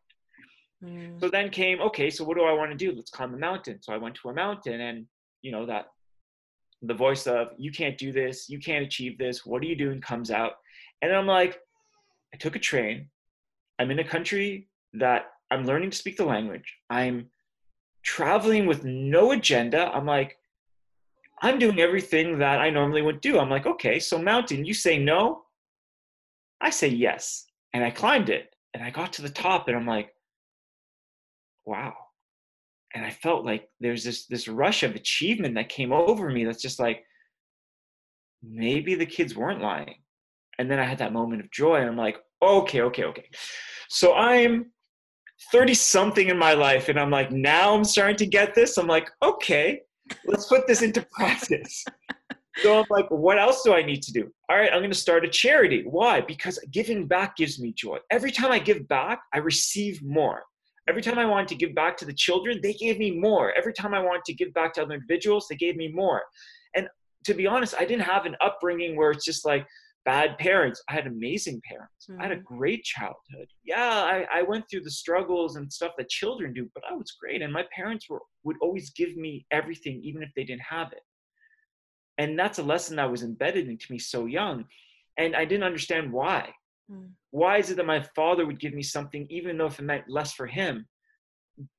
Mm. 0.83 1.19
So 1.19 1.29
then 1.29 1.49
came, 1.49 1.79
okay, 1.81 2.09
so 2.09 2.23
what 2.23 2.37
do 2.37 2.43
I 2.43 2.51
want 2.51 2.71
to 2.71 2.77
do? 2.77 2.93
Let's 2.95 3.11
climb 3.11 3.33
a 3.33 3.37
mountain. 3.37 3.81
So 3.81 3.93
I 3.93 3.97
went 3.97 4.15
to 4.15 4.29
a 4.29 4.33
mountain 4.33 4.81
and, 4.81 5.05
you 5.41 5.51
know, 5.51 5.65
that 5.65 5.85
the 6.81 6.93
voice 6.93 7.25
of, 7.25 7.47
you 7.57 7.71
can't 7.71 7.97
do 7.97 8.11
this, 8.11 8.49
you 8.49 8.59
can't 8.59 8.85
achieve 8.85 9.17
this, 9.17 9.45
what 9.45 9.63
are 9.63 9.65
you 9.65 9.75
doing 9.75 10.01
comes 10.01 10.29
out. 10.29 10.53
And 11.01 11.13
I'm 11.13 11.25
like, 11.25 11.57
I 12.35 12.37
took 12.37 12.57
a 12.57 12.59
train. 12.59 13.07
I'm 13.79 13.91
in 13.91 13.99
a 13.99 14.03
country 14.03 14.67
that 14.91 15.27
I'm 15.49 15.63
learning 15.63 15.91
to 15.91 15.97
speak 15.97 16.17
the 16.17 16.25
language. 16.25 16.75
I'm 16.89 17.29
traveling 18.03 18.65
with 18.65 18.83
no 18.83 19.31
agenda. 19.31 19.89
I'm 19.93 20.05
like, 20.05 20.37
I'm 21.41 21.59
doing 21.59 21.79
everything 21.79 22.39
that 22.39 22.59
I 22.59 22.69
normally 22.69 23.01
would 23.01 23.21
do. 23.21 23.39
I'm 23.39 23.49
like, 23.49 23.65
okay, 23.65 23.99
so 23.99 24.17
mountain, 24.17 24.65
you 24.65 24.73
say 24.73 24.97
no. 24.97 25.43
I 26.59 26.71
say 26.71 26.89
yes. 26.89 27.45
And 27.71 27.85
I 27.85 27.89
climbed 27.89 28.27
it 28.27 28.53
and 28.73 28.83
I 28.83 28.89
got 28.89 29.13
to 29.13 29.21
the 29.21 29.29
top 29.29 29.69
and 29.69 29.77
I'm 29.77 29.87
like, 29.87 30.13
wow. 31.65 31.93
And 32.93 33.05
I 33.05 33.11
felt 33.11 33.45
like 33.45 33.69
there's 33.79 34.03
this 34.03 34.25
this 34.25 34.49
rush 34.49 34.83
of 34.83 34.93
achievement 34.93 35.55
that 35.55 35.69
came 35.69 35.93
over 35.93 36.29
me 36.29 36.43
that's 36.43 36.61
just 36.61 36.79
like, 36.79 37.05
maybe 38.43 38.95
the 38.95 39.05
kids 39.05 39.37
weren't 39.37 39.61
lying. 39.61 39.95
And 40.57 40.71
then 40.71 40.79
I 40.79 40.85
had 40.85 40.99
that 40.99 41.13
moment 41.13 41.41
of 41.41 41.51
joy 41.51 41.75
and 41.75 41.89
I'm 41.89 41.97
like, 41.97 42.17
okay, 42.41 42.81
okay, 42.81 43.03
okay. 43.05 43.29
So 43.89 44.13
I'm 44.13 44.71
30 45.51 45.73
something 45.73 46.29
in 46.29 46.37
my 46.37 46.53
life 46.53 46.89
and 46.89 46.99
I'm 46.99 47.11
like, 47.11 47.31
now 47.31 47.75
I'm 47.75 47.83
starting 47.83 48.17
to 48.17 48.25
get 48.25 48.55
this. 48.55 48.77
I'm 48.77 48.87
like, 48.87 49.09
okay, 49.21 49.81
let's 50.25 50.47
put 50.47 50.67
this 50.67 50.81
into 50.81 51.05
practice. 51.11 51.83
so 52.57 52.79
I'm 52.79 52.85
like, 52.89 53.09
what 53.09 53.37
else 53.37 53.61
do 53.63 53.73
I 53.73 53.83
need 53.83 54.01
to 54.03 54.13
do? 54.13 54.31
All 54.49 54.57
right, 54.57 54.71
I'm 54.71 54.79
going 54.79 54.91
to 54.91 54.97
start 54.97 55.25
a 55.25 55.29
charity. 55.29 55.83
Why? 55.85 56.21
Because 56.21 56.59
giving 56.71 57.07
back 57.07 57.35
gives 57.35 57.59
me 57.59 57.73
joy. 57.73 57.97
Every 58.11 58.31
time 58.31 58.51
I 58.51 58.59
give 58.59 58.87
back, 58.87 59.21
I 59.33 59.39
receive 59.39 60.01
more. 60.03 60.43
Every 60.87 61.01
time 61.01 61.17
I 61.17 61.25
wanted 61.25 61.47
to 61.49 61.55
give 61.55 61.73
back 61.73 61.97
to 61.97 62.05
the 62.05 62.13
children, 62.13 62.59
they 62.61 62.73
gave 62.73 62.99
me 62.99 63.11
more. 63.11 63.51
Every 63.53 63.73
time 63.73 63.93
I 63.93 63.99
wanted 63.99 64.23
to 64.25 64.33
give 64.33 64.53
back 64.53 64.73
to 64.73 64.83
other 64.83 64.93
individuals, 64.93 65.47
they 65.49 65.55
gave 65.55 65.75
me 65.75 65.87
more. 65.87 66.21
And 66.75 66.87
to 67.25 67.33
be 67.33 67.47
honest, 67.47 67.73
I 67.77 67.85
didn't 67.85 68.03
have 68.03 68.25
an 68.25 68.35
upbringing 68.39 68.95
where 68.95 69.09
it's 69.11 69.25
just 69.25 69.45
like, 69.45 69.65
bad 70.05 70.37
parents. 70.37 70.81
I 70.87 70.93
had 70.93 71.07
amazing 71.07 71.61
parents. 71.67 72.07
Mm-hmm. 72.09 72.21
I 72.21 72.23
had 72.23 72.31
a 72.31 72.35
mm-hmm. 72.35 72.55
great 72.55 72.83
childhood. 72.83 73.47
Yeah, 73.63 73.77
I, 73.79 74.25
I 74.31 74.41
went 74.43 74.65
through 74.69 74.83
the 74.83 74.91
struggles 74.91 75.55
and 75.55 75.71
stuff 75.71 75.93
that 75.97 76.09
children 76.09 76.53
do, 76.53 76.69
but 76.73 76.83
I 76.89 76.93
was 76.93 77.15
great. 77.19 77.41
And 77.41 77.51
my 77.51 77.65
parents 77.75 78.09
were 78.09 78.21
would 78.43 78.57
always 78.61 78.91
give 78.91 79.17
me 79.17 79.45
everything, 79.51 79.99
even 80.03 80.21
if 80.21 80.29
they 80.35 80.43
didn't 80.43 80.61
have 80.61 80.91
it. 80.91 81.01
And 82.17 82.37
that's 82.37 82.59
a 82.59 82.63
lesson 82.63 82.95
that 82.97 83.11
was 83.11 83.23
embedded 83.23 83.67
into 83.67 83.91
me 83.91 83.99
so 83.99 84.25
young. 84.27 84.65
And 85.17 85.35
I 85.35 85.43
didn't 85.43 85.63
understand 85.63 86.13
why. 86.13 86.49
Mm. 86.89 87.09
Why 87.31 87.57
is 87.57 87.71
it 87.71 87.77
that 87.77 87.85
my 87.85 88.01
father 88.15 88.45
would 88.45 88.59
give 88.59 88.73
me 88.73 88.83
something, 88.83 89.25
even 89.29 89.57
though 89.57 89.65
if 89.65 89.79
it 89.79 89.83
meant 89.83 90.05
less 90.07 90.33
for 90.33 90.45
him? 90.45 90.87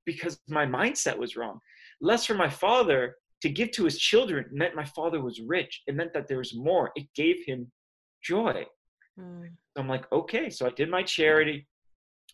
Because 0.04 0.38
my 0.48 0.66
mindset 0.66 1.16
was 1.16 1.36
wrong. 1.36 1.60
Less 2.00 2.26
for 2.26 2.34
my 2.34 2.50
father 2.50 3.16
to 3.42 3.48
give 3.48 3.70
to 3.72 3.84
his 3.84 3.98
children 3.98 4.46
meant 4.50 4.74
my 4.74 4.84
father 4.84 5.22
was 5.22 5.40
rich. 5.40 5.82
It 5.86 5.94
meant 5.94 6.12
that 6.14 6.26
there 6.28 6.38
was 6.38 6.54
more. 6.54 6.90
It 6.96 7.06
gave 7.14 7.36
him 7.46 7.70
joy. 8.26 8.64
Mm. 9.18 9.50
So 9.76 9.82
I'm 9.82 9.88
like, 9.88 10.10
okay. 10.12 10.50
So 10.50 10.66
I 10.66 10.70
did 10.70 10.90
my 10.90 11.02
charity. 11.02 11.66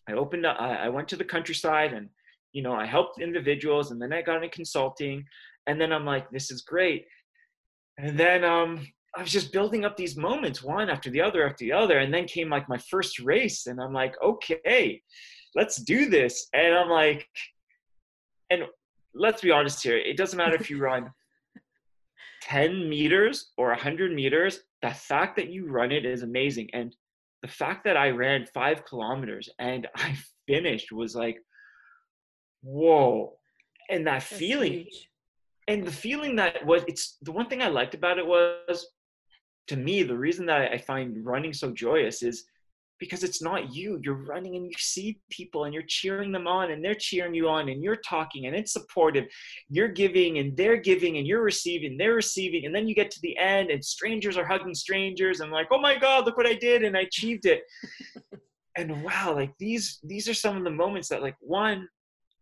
I 0.07 0.13
opened 0.13 0.45
up, 0.45 0.57
I, 0.59 0.75
I 0.75 0.89
went 0.89 1.07
to 1.09 1.15
the 1.15 1.23
countryside 1.23 1.93
and, 1.93 2.09
you 2.51 2.61
know, 2.61 2.73
I 2.73 2.85
helped 2.85 3.21
individuals 3.21 3.91
and 3.91 4.01
then 4.01 4.11
I 4.11 4.21
got 4.21 4.37
into 4.37 4.49
consulting. 4.49 5.25
And 5.67 5.79
then 5.79 5.93
I'm 5.93 6.05
like, 6.05 6.29
this 6.29 6.51
is 6.51 6.61
great. 6.61 7.05
And 7.97 8.19
then 8.19 8.43
um, 8.43 8.85
I 9.15 9.21
was 9.21 9.31
just 9.31 9.53
building 9.53 9.85
up 9.85 9.95
these 9.95 10.17
moments, 10.17 10.63
one 10.63 10.89
after 10.89 11.09
the 11.09 11.21
other 11.21 11.47
after 11.47 11.63
the 11.63 11.71
other. 11.71 11.99
And 11.99 12.13
then 12.13 12.25
came 12.25 12.49
like 12.49 12.67
my 12.67 12.79
first 12.89 13.19
race. 13.19 13.67
And 13.67 13.79
I'm 13.79 13.93
like, 13.93 14.15
okay, 14.21 15.01
let's 15.55 15.77
do 15.77 16.09
this. 16.09 16.47
And 16.53 16.75
I'm 16.75 16.89
like, 16.89 17.25
and 18.49 18.63
let's 19.15 19.41
be 19.41 19.51
honest 19.51 19.83
here, 19.83 19.97
it 19.97 20.17
doesn't 20.17 20.37
matter 20.37 20.55
if 20.55 20.69
you 20.69 20.79
run 20.81 21.11
10 22.43 22.89
meters 22.89 23.51
or 23.57 23.69
100 23.69 24.13
meters, 24.13 24.59
the 24.81 24.89
fact 24.89 25.37
that 25.37 25.49
you 25.49 25.65
run 25.67 25.91
it 25.91 26.05
is 26.05 26.23
amazing. 26.23 26.69
And 26.73 26.93
the 27.41 27.47
fact 27.47 27.85
that 27.85 27.95
I 27.95 28.09
ran 28.09 28.45
five 28.53 28.83
kilometers 28.85 29.49
and 29.59 29.87
I 29.95 30.17
finished 30.47 30.91
was 30.91 31.15
like, 31.15 31.37
whoa. 32.61 33.37
And 33.89 34.05
that 34.07 34.19
That's 34.21 34.25
feeling, 34.39 34.73
huge. 34.73 35.09
and 35.67 35.85
the 35.85 35.91
feeling 35.91 36.35
that 36.35 36.65
was, 36.65 36.83
it's 36.87 37.17
the 37.21 37.31
one 37.31 37.47
thing 37.47 37.61
I 37.61 37.69
liked 37.69 37.95
about 37.95 38.17
it 38.17 38.27
was 38.27 38.87
to 39.67 39.77
me, 39.77 40.03
the 40.03 40.17
reason 40.17 40.45
that 40.47 40.71
I 40.73 40.77
find 40.77 41.25
running 41.25 41.53
so 41.53 41.71
joyous 41.71 42.23
is 42.23 42.43
because 42.99 43.23
it's 43.23 43.41
not 43.41 43.73
you. 43.73 43.99
You're 44.03 44.23
running 44.25 44.55
and 44.55 44.65
you 44.65 44.73
see 44.77 45.19
people 45.29 45.65
and 45.65 45.73
you're 45.73 45.83
cheering 45.87 46.31
them 46.31 46.47
on 46.47 46.71
and 46.71 46.83
they're 46.83 46.95
cheering 46.95 47.33
you 47.33 47.49
on 47.49 47.69
and 47.69 47.83
you're 47.83 47.97
talking 47.97 48.45
and 48.45 48.55
it's 48.55 48.73
supportive. 48.73 49.25
You're 49.69 49.89
giving 49.89 50.37
and 50.37 50.55
they're 50.55 50.77
giving 50.77 51.17
and 51.17 51.27
you're 51.27 51.43
receiving, 51.43 51.97
they're 51.97 52.15
receiving. 52.15 52.65
And 52.65 52.73
then 52.73 52.87
you 52.87 52.95
get 52.95 53.11
to 53.11 53.21
the 53.21 53.37
end 53.37 53.71
and 53.71 53.83
strangers 53.83 54.37
are 54.37 54.45
hugging 54.45 54.75
strangers 54.75 55.39
and 55.39 55.51
like, 55.51 55.67
oh 55.71 55.79
my 55.79 55.97
God, 55.97 56.25
look 56.25 56.37
what 56.37 56.47
I 56.47 56.53
did 56.53 56.83
and 56.83 56.95
I 56.95 57.01
achieved 57.01 57.45
it. 57.45 57.63
and 58.77 59.03
wow, 59.03 59.33
like 59.35 59.53
these 59.59 59.99
these 60.03 60.27
are 60.27 60.33
some 60.33 60.57
of 60.57 60.63
the 60.63 60.71
moments 60.71 61.09
that 61.09 61.21
like 61.21 61.35
one 61.39 61.87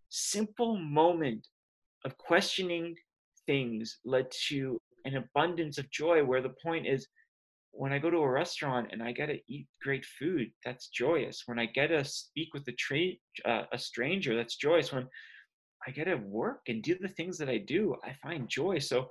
simple 0.09 0.77
moment 0.77 1.47
of 2.05 2.17
questioning 2.17 2.95
things 3.45 3.99
led 4.05 4.27
to 4.47 4.79
an 5.05 5.15
abundance 5.15 5.77
of 5.77 5.89
joy 5.89 6.23
where 6.23 6.41
the 6.41 6.53
point 6.63 6.87
is 6.87 7.07
when 7.71 7.93
I 7.93 7.99
go 7.99 8.09
to 8.09 8.17
a 8.17 8.29
restaurant 8.29 8.89
and 8.91 9.01
I 9.01 9.11
get 9.11 9.27
to 9.27 9.39
eat 9.47 9.67
great 9.81 10.05
food, 10.05 10.51
that's 10.63 10.89
joyous. 10.89 11.43
When 11.45 11.59
I 11.59 11.65
get 11.65 11.87
to 11.87 12.03
speak 12.03 12.53
with 12.53 12.67
a, 12.67 12.73
tra- 12.73 13.17
uh, 13.45 13.63
a 13.71 13.77
stranger, 13.77 14.35
that's 14.35 14.57
joyous. 14.57 14.91
When 14.91 15.07
I 15.87 15.91
get 15.91 16.05
to 16.05 16.15
work 16.15 16.61
and 16.67 16.83
do 16.83 16.97
the 16.99 17.07
things 17.07 17.37
that 17.37 17.49
I 17.49 17.57
do, 17.57 17.95
I 18.03 18.13
find 18.21 18.47
joy. 18.49 18.79
So 18.79 19.07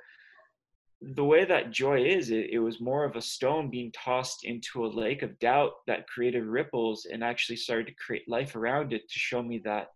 the 1.00 1.25
way 1.25 1.47
that 1.47 1.71
joy 1.71 2.05
is, 2.05 2.31
it, 2.31 2.50
it 2.50 2.59
was 2.59 2.81
more 2.81 3.05
of 3.05 3.17
a 3.17 3.23
stone 3.23 3.71
being 3.71 3.90
tossed 3.93 4.45
into 4.45 4.85
a 4.85 4.88
lake 4.88 5.23
of 5.23 5.38
doubt 5.38 5.73
that 5.87 6.07
created 6.07 6.45
ripples 6.45 7.07
and 7.11 7.25
actually 7.25 7.57
started 7.57 7.87
to 7.87 7.95
create 7.95 8.29
life 8.29 8.55
around 8.55 8.93
it 8.93 9.09
to 9.11 9.19
show 9.19 9.43
me 9.43 9.59
that 9.64 9.88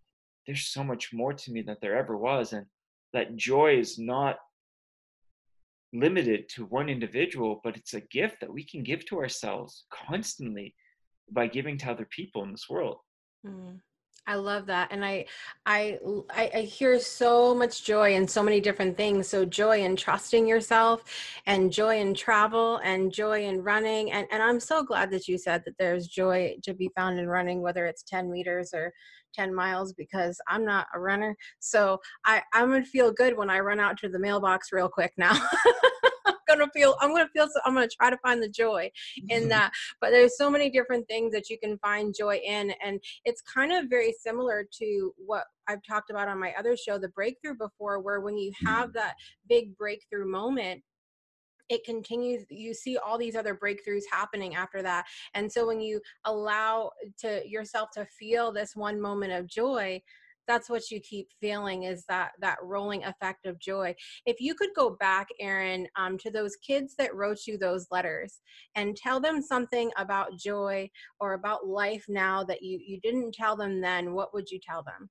there's 0.46 0.66
so 0.66 0.82
much 0.82 1.12
more 1.12 1.34
to 1.34 1.52
me 1.52 1.60
than 1.60 1.76
there 1.82 1.96
ever 1.96 2.16
was. 2.16 2.54
And 2.54 2.64
that 3.12 3.36
joy 3.36 3.78
is 3.78 3.98
not 3.98 4.38
limited 5.94 6.48
to 6.50 6.66
one 6.66 6.88
individual, 6.88 7.60
but 7.62 7.76
it's 7.76 7.94
a 7.94 8.00
gift 8.00 8.40
that 8.40 8.52
we 8.52 8.64
can 8.64 8.82
give 8.82 9.06
to 9.06 9.18
ourselves 9.18 9.84
constantly 9.90 10.74
by 11.30 11.46
giving 11.46 11.78
to 11.78 11.90
other 11.90 12.06
people 12.10 12.42
in 12.42 12.50
this 12.50 12.68
world. 12.68 12.98
Mm. 13.46 13.80
I 14.26 14.36
love 14.36 14.66
that. 14.66 14.88
And 14.90 15.04
I, 15.04 15.26
I, 15.66 15.98
I 16.34 16.60
hear 16.60 16.98
so 16.98 17.54
much 17.54 17.84
joy 17.84 18.14
in 18.14 18.26
so 18.26 18.42
many 18.42 18.60
different 18.60 18.96
things. 18.96 19.28
So 19.28 19.44
joy 19.44 19.82
in 19.82 19.96
trusting 19.96 20.46
yourself 20.46 21.04
and 21.46 21.70
joy 21.70 22.00
in 22.00 22.14
travel 22.14 22.78
and 22.84 23.12
joy 23.12 23.44
in 23.44 23.62
running. 23.62 24.12
And, 24.12 24.26
and 24.30 24.42
I'm 24.42 24.60
so 24.60 24.82
glad 24.82 25.10
that 25.10 25.28
you 25.28 25.36
said 25.36 25.62
that 25.66 25.76
there's 25.78 26.06
joy 26.06 26.56
to 26.62 26.72
be 26.72 26.90
found 26.96 27.18
in 27.18 27.28
running, 27.28 27.60
whether 27.60 27.84
it's 27.84 28.02
10 28.02 28.30
meters 28.30 28.70
or 28.72 28.92
10 29.34 29.54
miles, 29.54 29.92
because 29.92 30.40
I'm 30.48 30.64
not 30.64 30.86
a 30.94 31.00
runner. 31.00 31.36
So 31.58 32.00
I, 32.24 32.42
I'm 32.54 32.68
going 32.68 32.84
to 32.84 32.88
feel 32.88 33.12
good 33.12 33.36
when 33.36 33.50
I 33.50 33.60
run 33.60 33.80
out 33.80 33.98
to 33.98 34.08
the 34.08 34.18
mailbox 34.18 34.72
real 34.72 34.88
quick 34.88 35.12
now. 35.18 35.34
gonna 36.58 36.70
feel 36.72 36.96
i'm 37.00 37.10
gonna 37.10 37.28
feel 37.32 37.46
so 37.46 37.60
i'm 37.64 37.74
gonna 37.74 37.88
try 37.88 38.10
to 38.10 38.18
find 38.18 38.42
the 38.42 38.48
joy 38.48 38.90
in 39.28 39.40
mm-hmm. 39.40 39.48
that 39.48 39.72
but 40.00 40.10
there's 40.10 40.36
so 40.36 40.50
many 40.50 40.70
different 40.70 41.06
things 41.08 41.32
that 41.32 41.50
you 41.50 41.58
can 41.58 41.78
find 41.78 42.14
joy 42.18 42.36
in 42.44 42.72
and 42.84 43.00
it's 43.24 43.42
kind 43.42 43.72
of 43.72 43.88
very 43.88 44.12
similar 44.12 44.66
to 44.72 45.12
what 45.16 45.44
i've 45.68 45.82
talked 45.88 46.10
about 46.10 46.28
on 46.28 46.38
my 46.38 46.52
other 46.58 46.76
show 46.76 46.98
the 46.98 47.08
breakthrough 47.08 47.54
before 47.54 48.00
where 48.00 48.20
when 48.20 48.36
you 48.36 48.52
have 48.64 48.88
mm-hmm. 48.88 48.98
that 48.98 49.14
big 49.48 49.76
breakthrough 49.76 50.26
moment 50.26 50.82
it 51.70 51.82
continues 51.84 52.44
you 52.50 52.74
see 52.74 52.98
all 52.98 53.16
these 53.16 53.36
other 53.36 53.54
breakthroughs 53.54 54.02
happening 54.10 54.54
after 54.54 54.82
that 54.82 55.04
and 55.34 55.50
so 55.50 55.66
when 55.66 55.80
you 55.80 56.00
allow 56.26 56.90
to 57.18 57.42
yourself 57.48 57.88
to 57.90 58.06
feel 58.18 58.52
this 58.52 58.76
one 58.76 59.00
moment 59.00 59.32
of 59.32 59.46
joy 59.46 60.00
that's 60.46 60.68
what 60.68 60.90
you 60.90 61.00
keep 61.00 61.28
feeling 61.40 61.84
is 61.84 62.04
that 62.08 62.32
that 62.40 62.58
rolling 62.62 63.04
effect 63.04 63.46
of 63.46 63.58
joy. 63.58 63.94
If 64.26 64.40
you 64.40 64.54
could 64.54 64.70
go 64.76 64.96
back 65.00 65.28
aaron 65.40 65.86
um, 65.96 66.18
to 66.18 66.30
those 66.30 66.56
kids 66.56 66.94
that 66.98 67.14
wrote 67.14 67.46
you 67.46 67.58
those 67.58 67.86
letters 67.90 68.40
and 68.74 68.96
tell 68.96 69.20
them 69.20 69.42
something 69.42 69.90
about 69.96 70.38
joy 70.38 70.90
or 71.20 71.34
about 71.34 71.66
life 71.66 72.04
now 72.08 72.44
that 72.44 72.62
you 72.62 72.80
you 72.84 73.00
didn't 73.02 73.34
tell 73.34 73.56
them 73.56 73.80
then 73.80 74.14
what 74.14 74.34
would 74.34 74.50
you 74.50 74.60
tell 74.66 74.82
them? 74.82 75.08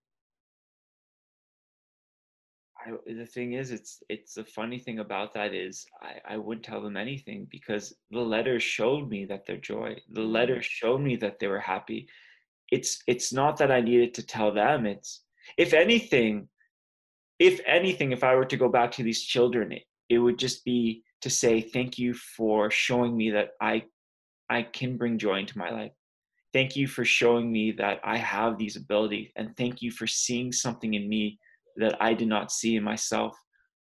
I, 2.86 2.92
the 3.14 3.26
thing 3.26 3.54
is 3.54 3.72
it's 3.72 4.04
it's 4.10 4.34
the 4.34 4.44
funny 4.44 4.80
thing 4.80 5.00
about 5.00 5.34
that 5.36 5.54
is 5.54 5.86
I, 6.02 6.34
I 6.34 6.38
wouldn't 6.38 6.66
tell 6.66 6.82
them 6.82 6.98
anything 6.98 7.48
because 7.50 7.94
the 8.12 8.20
letters 8.20 8.64
showed 8.64 9.10
me 9.10 9.26
that 9.26 9.46
they're 9.46 9.58
joy. 9.58 9.96
The 10.12 10.22
mm. 10.22 10.32
letters 10.32 10.66
showed 10.66 11.02
me 11.02 11.16
that 11.18 11.40
they 11.40 11.48
were 11.48 11.60
happy 11.60 12.08
it's 12.74 13.04
it's 13.06 13.32
not 13.32 13.58
that 13.58 13.72
I 13.72 13.82
needed 13.82 14.16
to 14.16 14.26
tell 14.26 14.52
them. 14.52 14.88
It's 14.88 15.22
if 15.58 15.74
anything, 15.74 16.48
if 17.38 17.62
anything, 17.68 18.12
if 18.12 18.24
I 18.24 18.34
were 18.34 18.46
to 18.46 18.58
go 18.58 18.68
back 18.68 18.92
to 18.94 19.04
these 19.04 19.22
children, 19.22 19.72
it, 19.72 19.84
it 20.10 20.18
would 20.18 20.40
just 20.40 20.66
be 20.66 21.04
to 21.22 21.30
say 21.30 21.62
thank 21.62 22.00
you 22.00 22.16
for 22.16 22.72
showing 22.72 23.16
me 23.16 23.30
that 23.30 23.50
I 23.62 23.84
I 24.50 24.64
can 24.64 24.98
bring 24.98 25.20
joy 25.20 25.38
into 25.38 25.60
my 25.60 25.70
life. 25.70 25.92
Thank 26.52 26.76
you 26.76 26.88
for 26.88 27.06
showing 27.06 27.52
me 27.52 27.72
that 27.74 28.00
I 28.04 28.18
have 28.18 28.58
these 28.58 28.76
abilities, 28.76 29.30
and 29.36 29.56
thank 29.56 29.84
you 29.84 29.92
for 29.92 30.08
seeing 30.08 30.52
something 30.52 30.96
in 30.96 31.08
me 31.08 31.38
that 31.78 31.96
I 32.02 32.16
did 32.16 32.28
not 32.28 32.52
see 32.52 32.76
in 32.76 32.84
myself. 32.84 33.38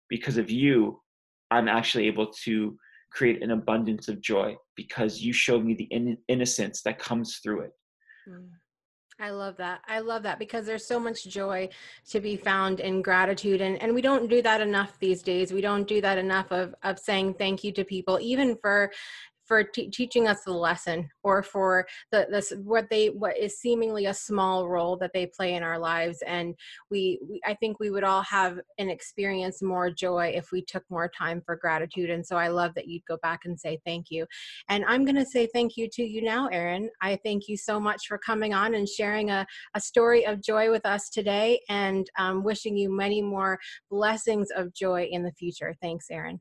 Because 0.09 0.37
of 0.37 0.51
you, 0.51 1.01
I'm 1.49 1.69
actually 1.69 2.07
able 2.07 2.27
to 2.43 2.77
create 3.13 3.41
an 3.41 3.51
abundance 3.51 4.09
of 4.09 4.21
joy 4.21 4.55
because 4.75 5.21
you 5.21 5.31
showed 5.31 5.63
me 5.63 5.75
the 5.75 5.89
in- 5.91 6.17
innocence 6.27 6.81
that 6.81 6.99
comes 6.99 7.39
through 7.41 7.61
it. 7.61 7.71
Mm. 8.27 8.49
I 9.21 9.29
love 9.29 9.57
that. 9.57 9.81
I 9.87 9.99
love 9.99 10.23
that 10.23 10.39
because 10.39 10.65
there's 10.65 10.87
so 10.87 10.99
much 10.99 11.25
joy 11.25 11.69
to 12.09 12.19
be 12.19 12.35
found 12.35 12.79
in 12.79 13.03
gratitude 13.03 13.61
and 13.61 13.79
and 13.79 13.93
we 13.93 14.01
don't 14.01 14.27
do 14.27 14.41
that 14.41 14.61
enough 14.61 14.97
these 14.97 15.21
days. 15.21 15.53
We 15.53 15.61
don't 15.61 15.87
do 15.87 16.01
that 16.01 16.17
enough 16.17 16.51
of 16.51 16.73
of 16.81 16.97
saying 16.97 17.35
thank 17.35 17.63
you 17.63 17.71
to 17.73 17.85
people 17.85 18.17
even 18.19 18.57
for 18.57 18.91
for 19.51 19.65
t- 19.65 19.89
teaching 19.89 20.29
us 20.29 20.45
the 20.45 20.53
lesson 20.53 21.09
or 21.23 21.43
for 21.43 21.85
the 22.13 22.25
this 22.31 22.53
what 22.63 22.89
they 22.89 23.07
what 23.07 23.37
is 23.37 23.59
seemingly 23.59 24.05
a 24.05 24.13
small 24.13 24.69
role 24.69 24.95
that 24.95 25.11
they 25.13 25.25
play 25.25 25.55
in 25.55 25.61
our 25.61 25.77
lives. 25.77 26.23
And 26.25 26.55
we, 26.89 27.19
we 27.29 27.41
i 27.45 27.53
think 27.55 27.77
we 27.77 27.89
would 27.89 28.05
all 28.05 28.21
have 28.21 28.61
and 28.77 28.89
experience 28.89 29.61
more 29.61 29.91
joy 29.91 30.31
if 30.33 30.53
we 30.53 30.61
took 30.63 30.85
more 30.89 31.09
time 31.09 31.41
for 31.45 31.57
gratitude. 31.57 32.09
And 32.09 32.25
so 32.25 32.37
i 32.37 32.47
love 32.47 32.73
that 32.75 32.87
you'd 32.87 33.03
go 33.05 33.17
back 33.21 33.41
and 33.43 33.59
say 33.59 33.77
thank 33.85 34.05
you. 34.09 34.25
And 34.69 34.85
i'm 34.87 35.03
going 35.03 35.17
to 35.17 35.25
say 35.25 35.49
thank 35.53 35.75
you 35.75 35.89
to 35.95 36.01
you 36.01 36.21
now 36.21 36.47
aaron 36.47 36.89
i 37.01 37.17
thank 37.17 37.49
you 37.49 37.57
so 37.57 37.77
much 37.77 38.07
for 38.07 38.17
coming 38.17 38.53
on 38.53 38.75
and 38.75 38.87
sharing 38.87 39.31
a, 39.31 39.45
a 39.75 39.81
story 39.81 40.25
of 40.25 40.41
joy 40.41 40.71
with 40.71 40.85
us 40.85 41.09
today 41.09 41.59
and 41.67 42.09
um, 42.17 42.41
wishing 42.41 42.77
you 42.77 42.89
many 42.89 43.21
more 43.21 43.59
blessings 43.89 44.47
of 44.55 44.73
joy 44.73 45.09
in 45.11 45.23
the 45.23 45.33
future. 45.33 45.75
Thanks 45.81 46.05
aaron 46.09 46.39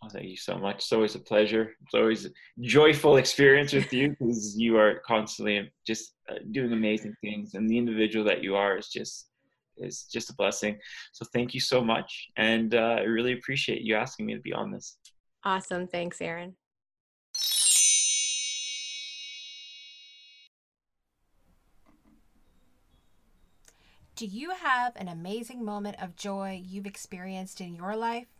Oh, 0.00 0.08
thank 0.08 0.26
you 0.26 0.36
so 0.36 0.56
much. 0.56 0.76
It's 0.76 0.92
always 0.92 1.16
a 1.16 1.18
pleasure. 1.18 1.74
It's 1.82 1.94
always 1.94 2.26
a 2.26 2.30
joyful 2.60 3.16
experience 3.16 3.72
with 3.72 3.92
you 3.92 4.10
because 4.10 4.56
you 4.56 4.76
are 4.78 5.00
constantly 5.04 5.72
just 5.86 6.14
uh, 6.30 6.36
doing 6.52 6.72
amazing 6.72 7.14
things, 7.20 7.54
and 7.54 7.68
the 7.68 7.76
individual 7.76 8.24
that 8.26 8.42
you 8.42 8.54
are 8.54 8.78
is 8.78 8.88
just 8.88 9.30
is 9.76 10.04
just 10.04 10.30
a 10.30 10.34
blessing. 10.34 10.78
So 11.12 11.24
thank 11.32 11.52
you 11.52 11.60
so 11.60 11.82
much, 11.82 12.28
and 12.36 12.74
uh, 12.74 12.96
I 12.98 13.02
really 13.02 13.32
appreciate 13.32 13.82
you 13.82 13.96
asking 13.96 14.26
me 14.26 14.34
to 14.34 14.40
be 14.40 14.52
on 14.52 14.70
this. 14.70 14.98
Awesome. 15.44 15.88
Thanks, 15.88 16.20
Aaron. 16.20 16.54
Do 24.14 24.26
you 24.26 24.50
have 24.50 24.94
an 24.96 25.08
amazing 25.08 25.64
moment 25.64 25.96
of 26.02 26.16
joy 26.16 26.60
you've 26.64 26.86
experienced 26.86 27.60
in 27.60 27.76
your 27.76 27.94
life? 27.96 28.37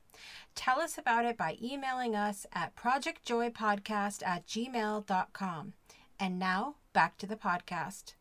Tell 0.58 0.80
us 0.80 0.98
about 0.98 1.24
it 1.24 1.36
by 1.36 1.56
emailing 1.62 2.16
us 2.16 2.44
at 2.52 2.74
projectjoypodcast 2.74 4.26
at 4.26 4.44
gmail.com. 4.44 5.72
And 6.18 6.38
now 6.40 6.74
back 6.92 7.16
to 7.18 7.28
the 7.28 7.36
podcast. 7.36 8.14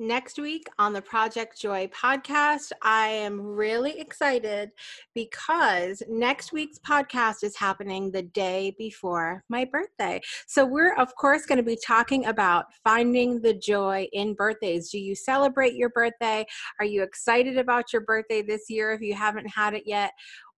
Next 0.00 0.40
week 0.40 0.66
on 0.76 0.92
the 0.92 1.00
Project 1.00 1.60
Joy 1.60 1.86
podcast, 1.86 2.72
I 2.82 3.06
am 3.06 3.40
really 3.40 4.00
excited 4.00 4.70
because 5.14 6.02
next 6.08 6.52
week's 6.52 6.80
podcast 6.80 7.44
is 7.44 7.56
happening 7.56 8.10
the 8.10 8.22
day 8.22 8.74
before 8.76 9.44
my 9.48 9.64
birthday. 9.64 10.20
So, 10.48 10.66
we're 10.66 10.96
of 10.96 11.14
course 11.14 11.46
going 11.46 11.58
to 11.58 11.62
be 11.62 11.78
talking 11.86 12.26
about 12.26 12.64
finding 12.82 13.40
the 13.40 13.54
joy 13.54 14.08
in 14.12 14.34
birthdays. 14.34 14.90
Do 14.90 14.98
you 14.98 15.14
celebrate 15.14 15.74
your 15.74 15.90
birthday? 15.90 16.44
Are 16.80 16.86
you 16.86 17.04
excited 17.04 17.56
about 17.56 17.92
your 17.92 18.02
birthday 18.02 18.42
this 18.42 18.68
year 18.68 18.90
if 18.94 19.00
you 19.00 19.14
haven't 19.14 19.46
had 19.46 19.74
it 19.74 19.84
yet? 19.86 20.10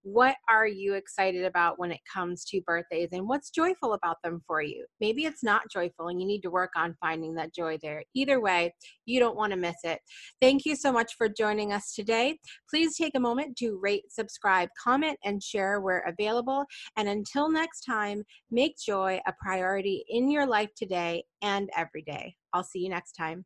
What 0.07 0.37
are 0.49 0.69
you 0.69 0.95
excited 0.95 1.45
about 1.45 1.81
when 1.81 1.91
it 1.91 1.99
comes 2.11 2.45
to 2.45 2.61
birthdays 2.61 3.09
and 3.11 3.29
what's 3.29 3.51
joyful 3.51 3.95
about 3.95 4.19
them 4.23 4.41
for 4.47 4.63
you? 4.63 4.87
Maybe 5.01 5.25
it's 5.25 5.43
not 5.43 5.63
joyful 5.69 6.07
and 6.07 6.21
you 6.21 6.29
need 6.29 6.43
to 6.43 6.51
work 6.51 6.71
on 6.77 6.95
finding 7.01 7.35
that 7.35 7.53
joy 7.53 7.77
there. 7.83 8.05
Either 8.15 8.41
way, 8.41 8.73
you 9.05 9.19
don't 9.19 9.35
want 9.35 9.53
to 9.53 9.59
miss 9.59 9.75
it. 9.83 9.99
Thank 10.41 10.65
you 10.65 10.77
so 10.77 10.93
much 10.93 11.15
for 11.19 11.29
joining 11.29 11.73
us 11.73 11.93
today. 11.93 12.39
Please 12.71 12.97
take 12.97 13.17
a 13.17 13.21
moment 13.21 13.57
to 13.57 13.81
rate, 13.83 14.05
subscribe, 14.09 14.69
comment, 14.81 15.19
and 15.25 15.43
share 15.43 15.81
where 15.81 16.05
available. 16.07 16.65
And 16.97 17.09
until 17.09 17.51
next 17.51 17.81
time, 17.81 18.23
make 18.49 18.77
joy 18.79 19.19
a 19.27 19.33
priority 19.43 20.05
in 20.09 20.31
your 20.31 20.47
life 20.47 20.71
today 20.77 21.25
and 21.43 21.69
every 21.77 22.03
day. 22.03 22.37
I'll 22.53 22.63
see 22.63 22.79
you 22.79 22.91
next 22.91 23.15
time. 23.15 23.45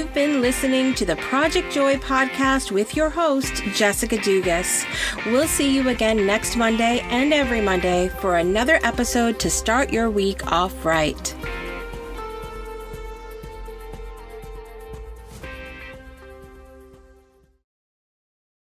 You've 0.00 0.14
been 0.14 0.40
listening 0.40 0.94
to 0.94 1.04
the 1.04 1.16
Project 1.16 1.70
Joy 1.70 1.96
podcast 1.96 2.72
with 2.72 2.96
your 2.96 3.10
host, 3.10 3.62
Jessica 3.74 4.16
Dugas. 4.16 4.86
We'll 5.26 5.46
see 5.46 5.74
you 5.74 5.90
again 5.90 6.24
next 6.24 6.56
Monday 6.56 7.00
and 7.10 7.34
every 7.34 7.60
Monday 7.60 8.08
for 8.08 8.38
another 8.38 8.80
episode 8.82 9.38
to 9.40 9.50
start 9.50 9.92
your 9.92 10.08
week 10.08 10.50
off 10.50 10.86
right. 10.86 11.34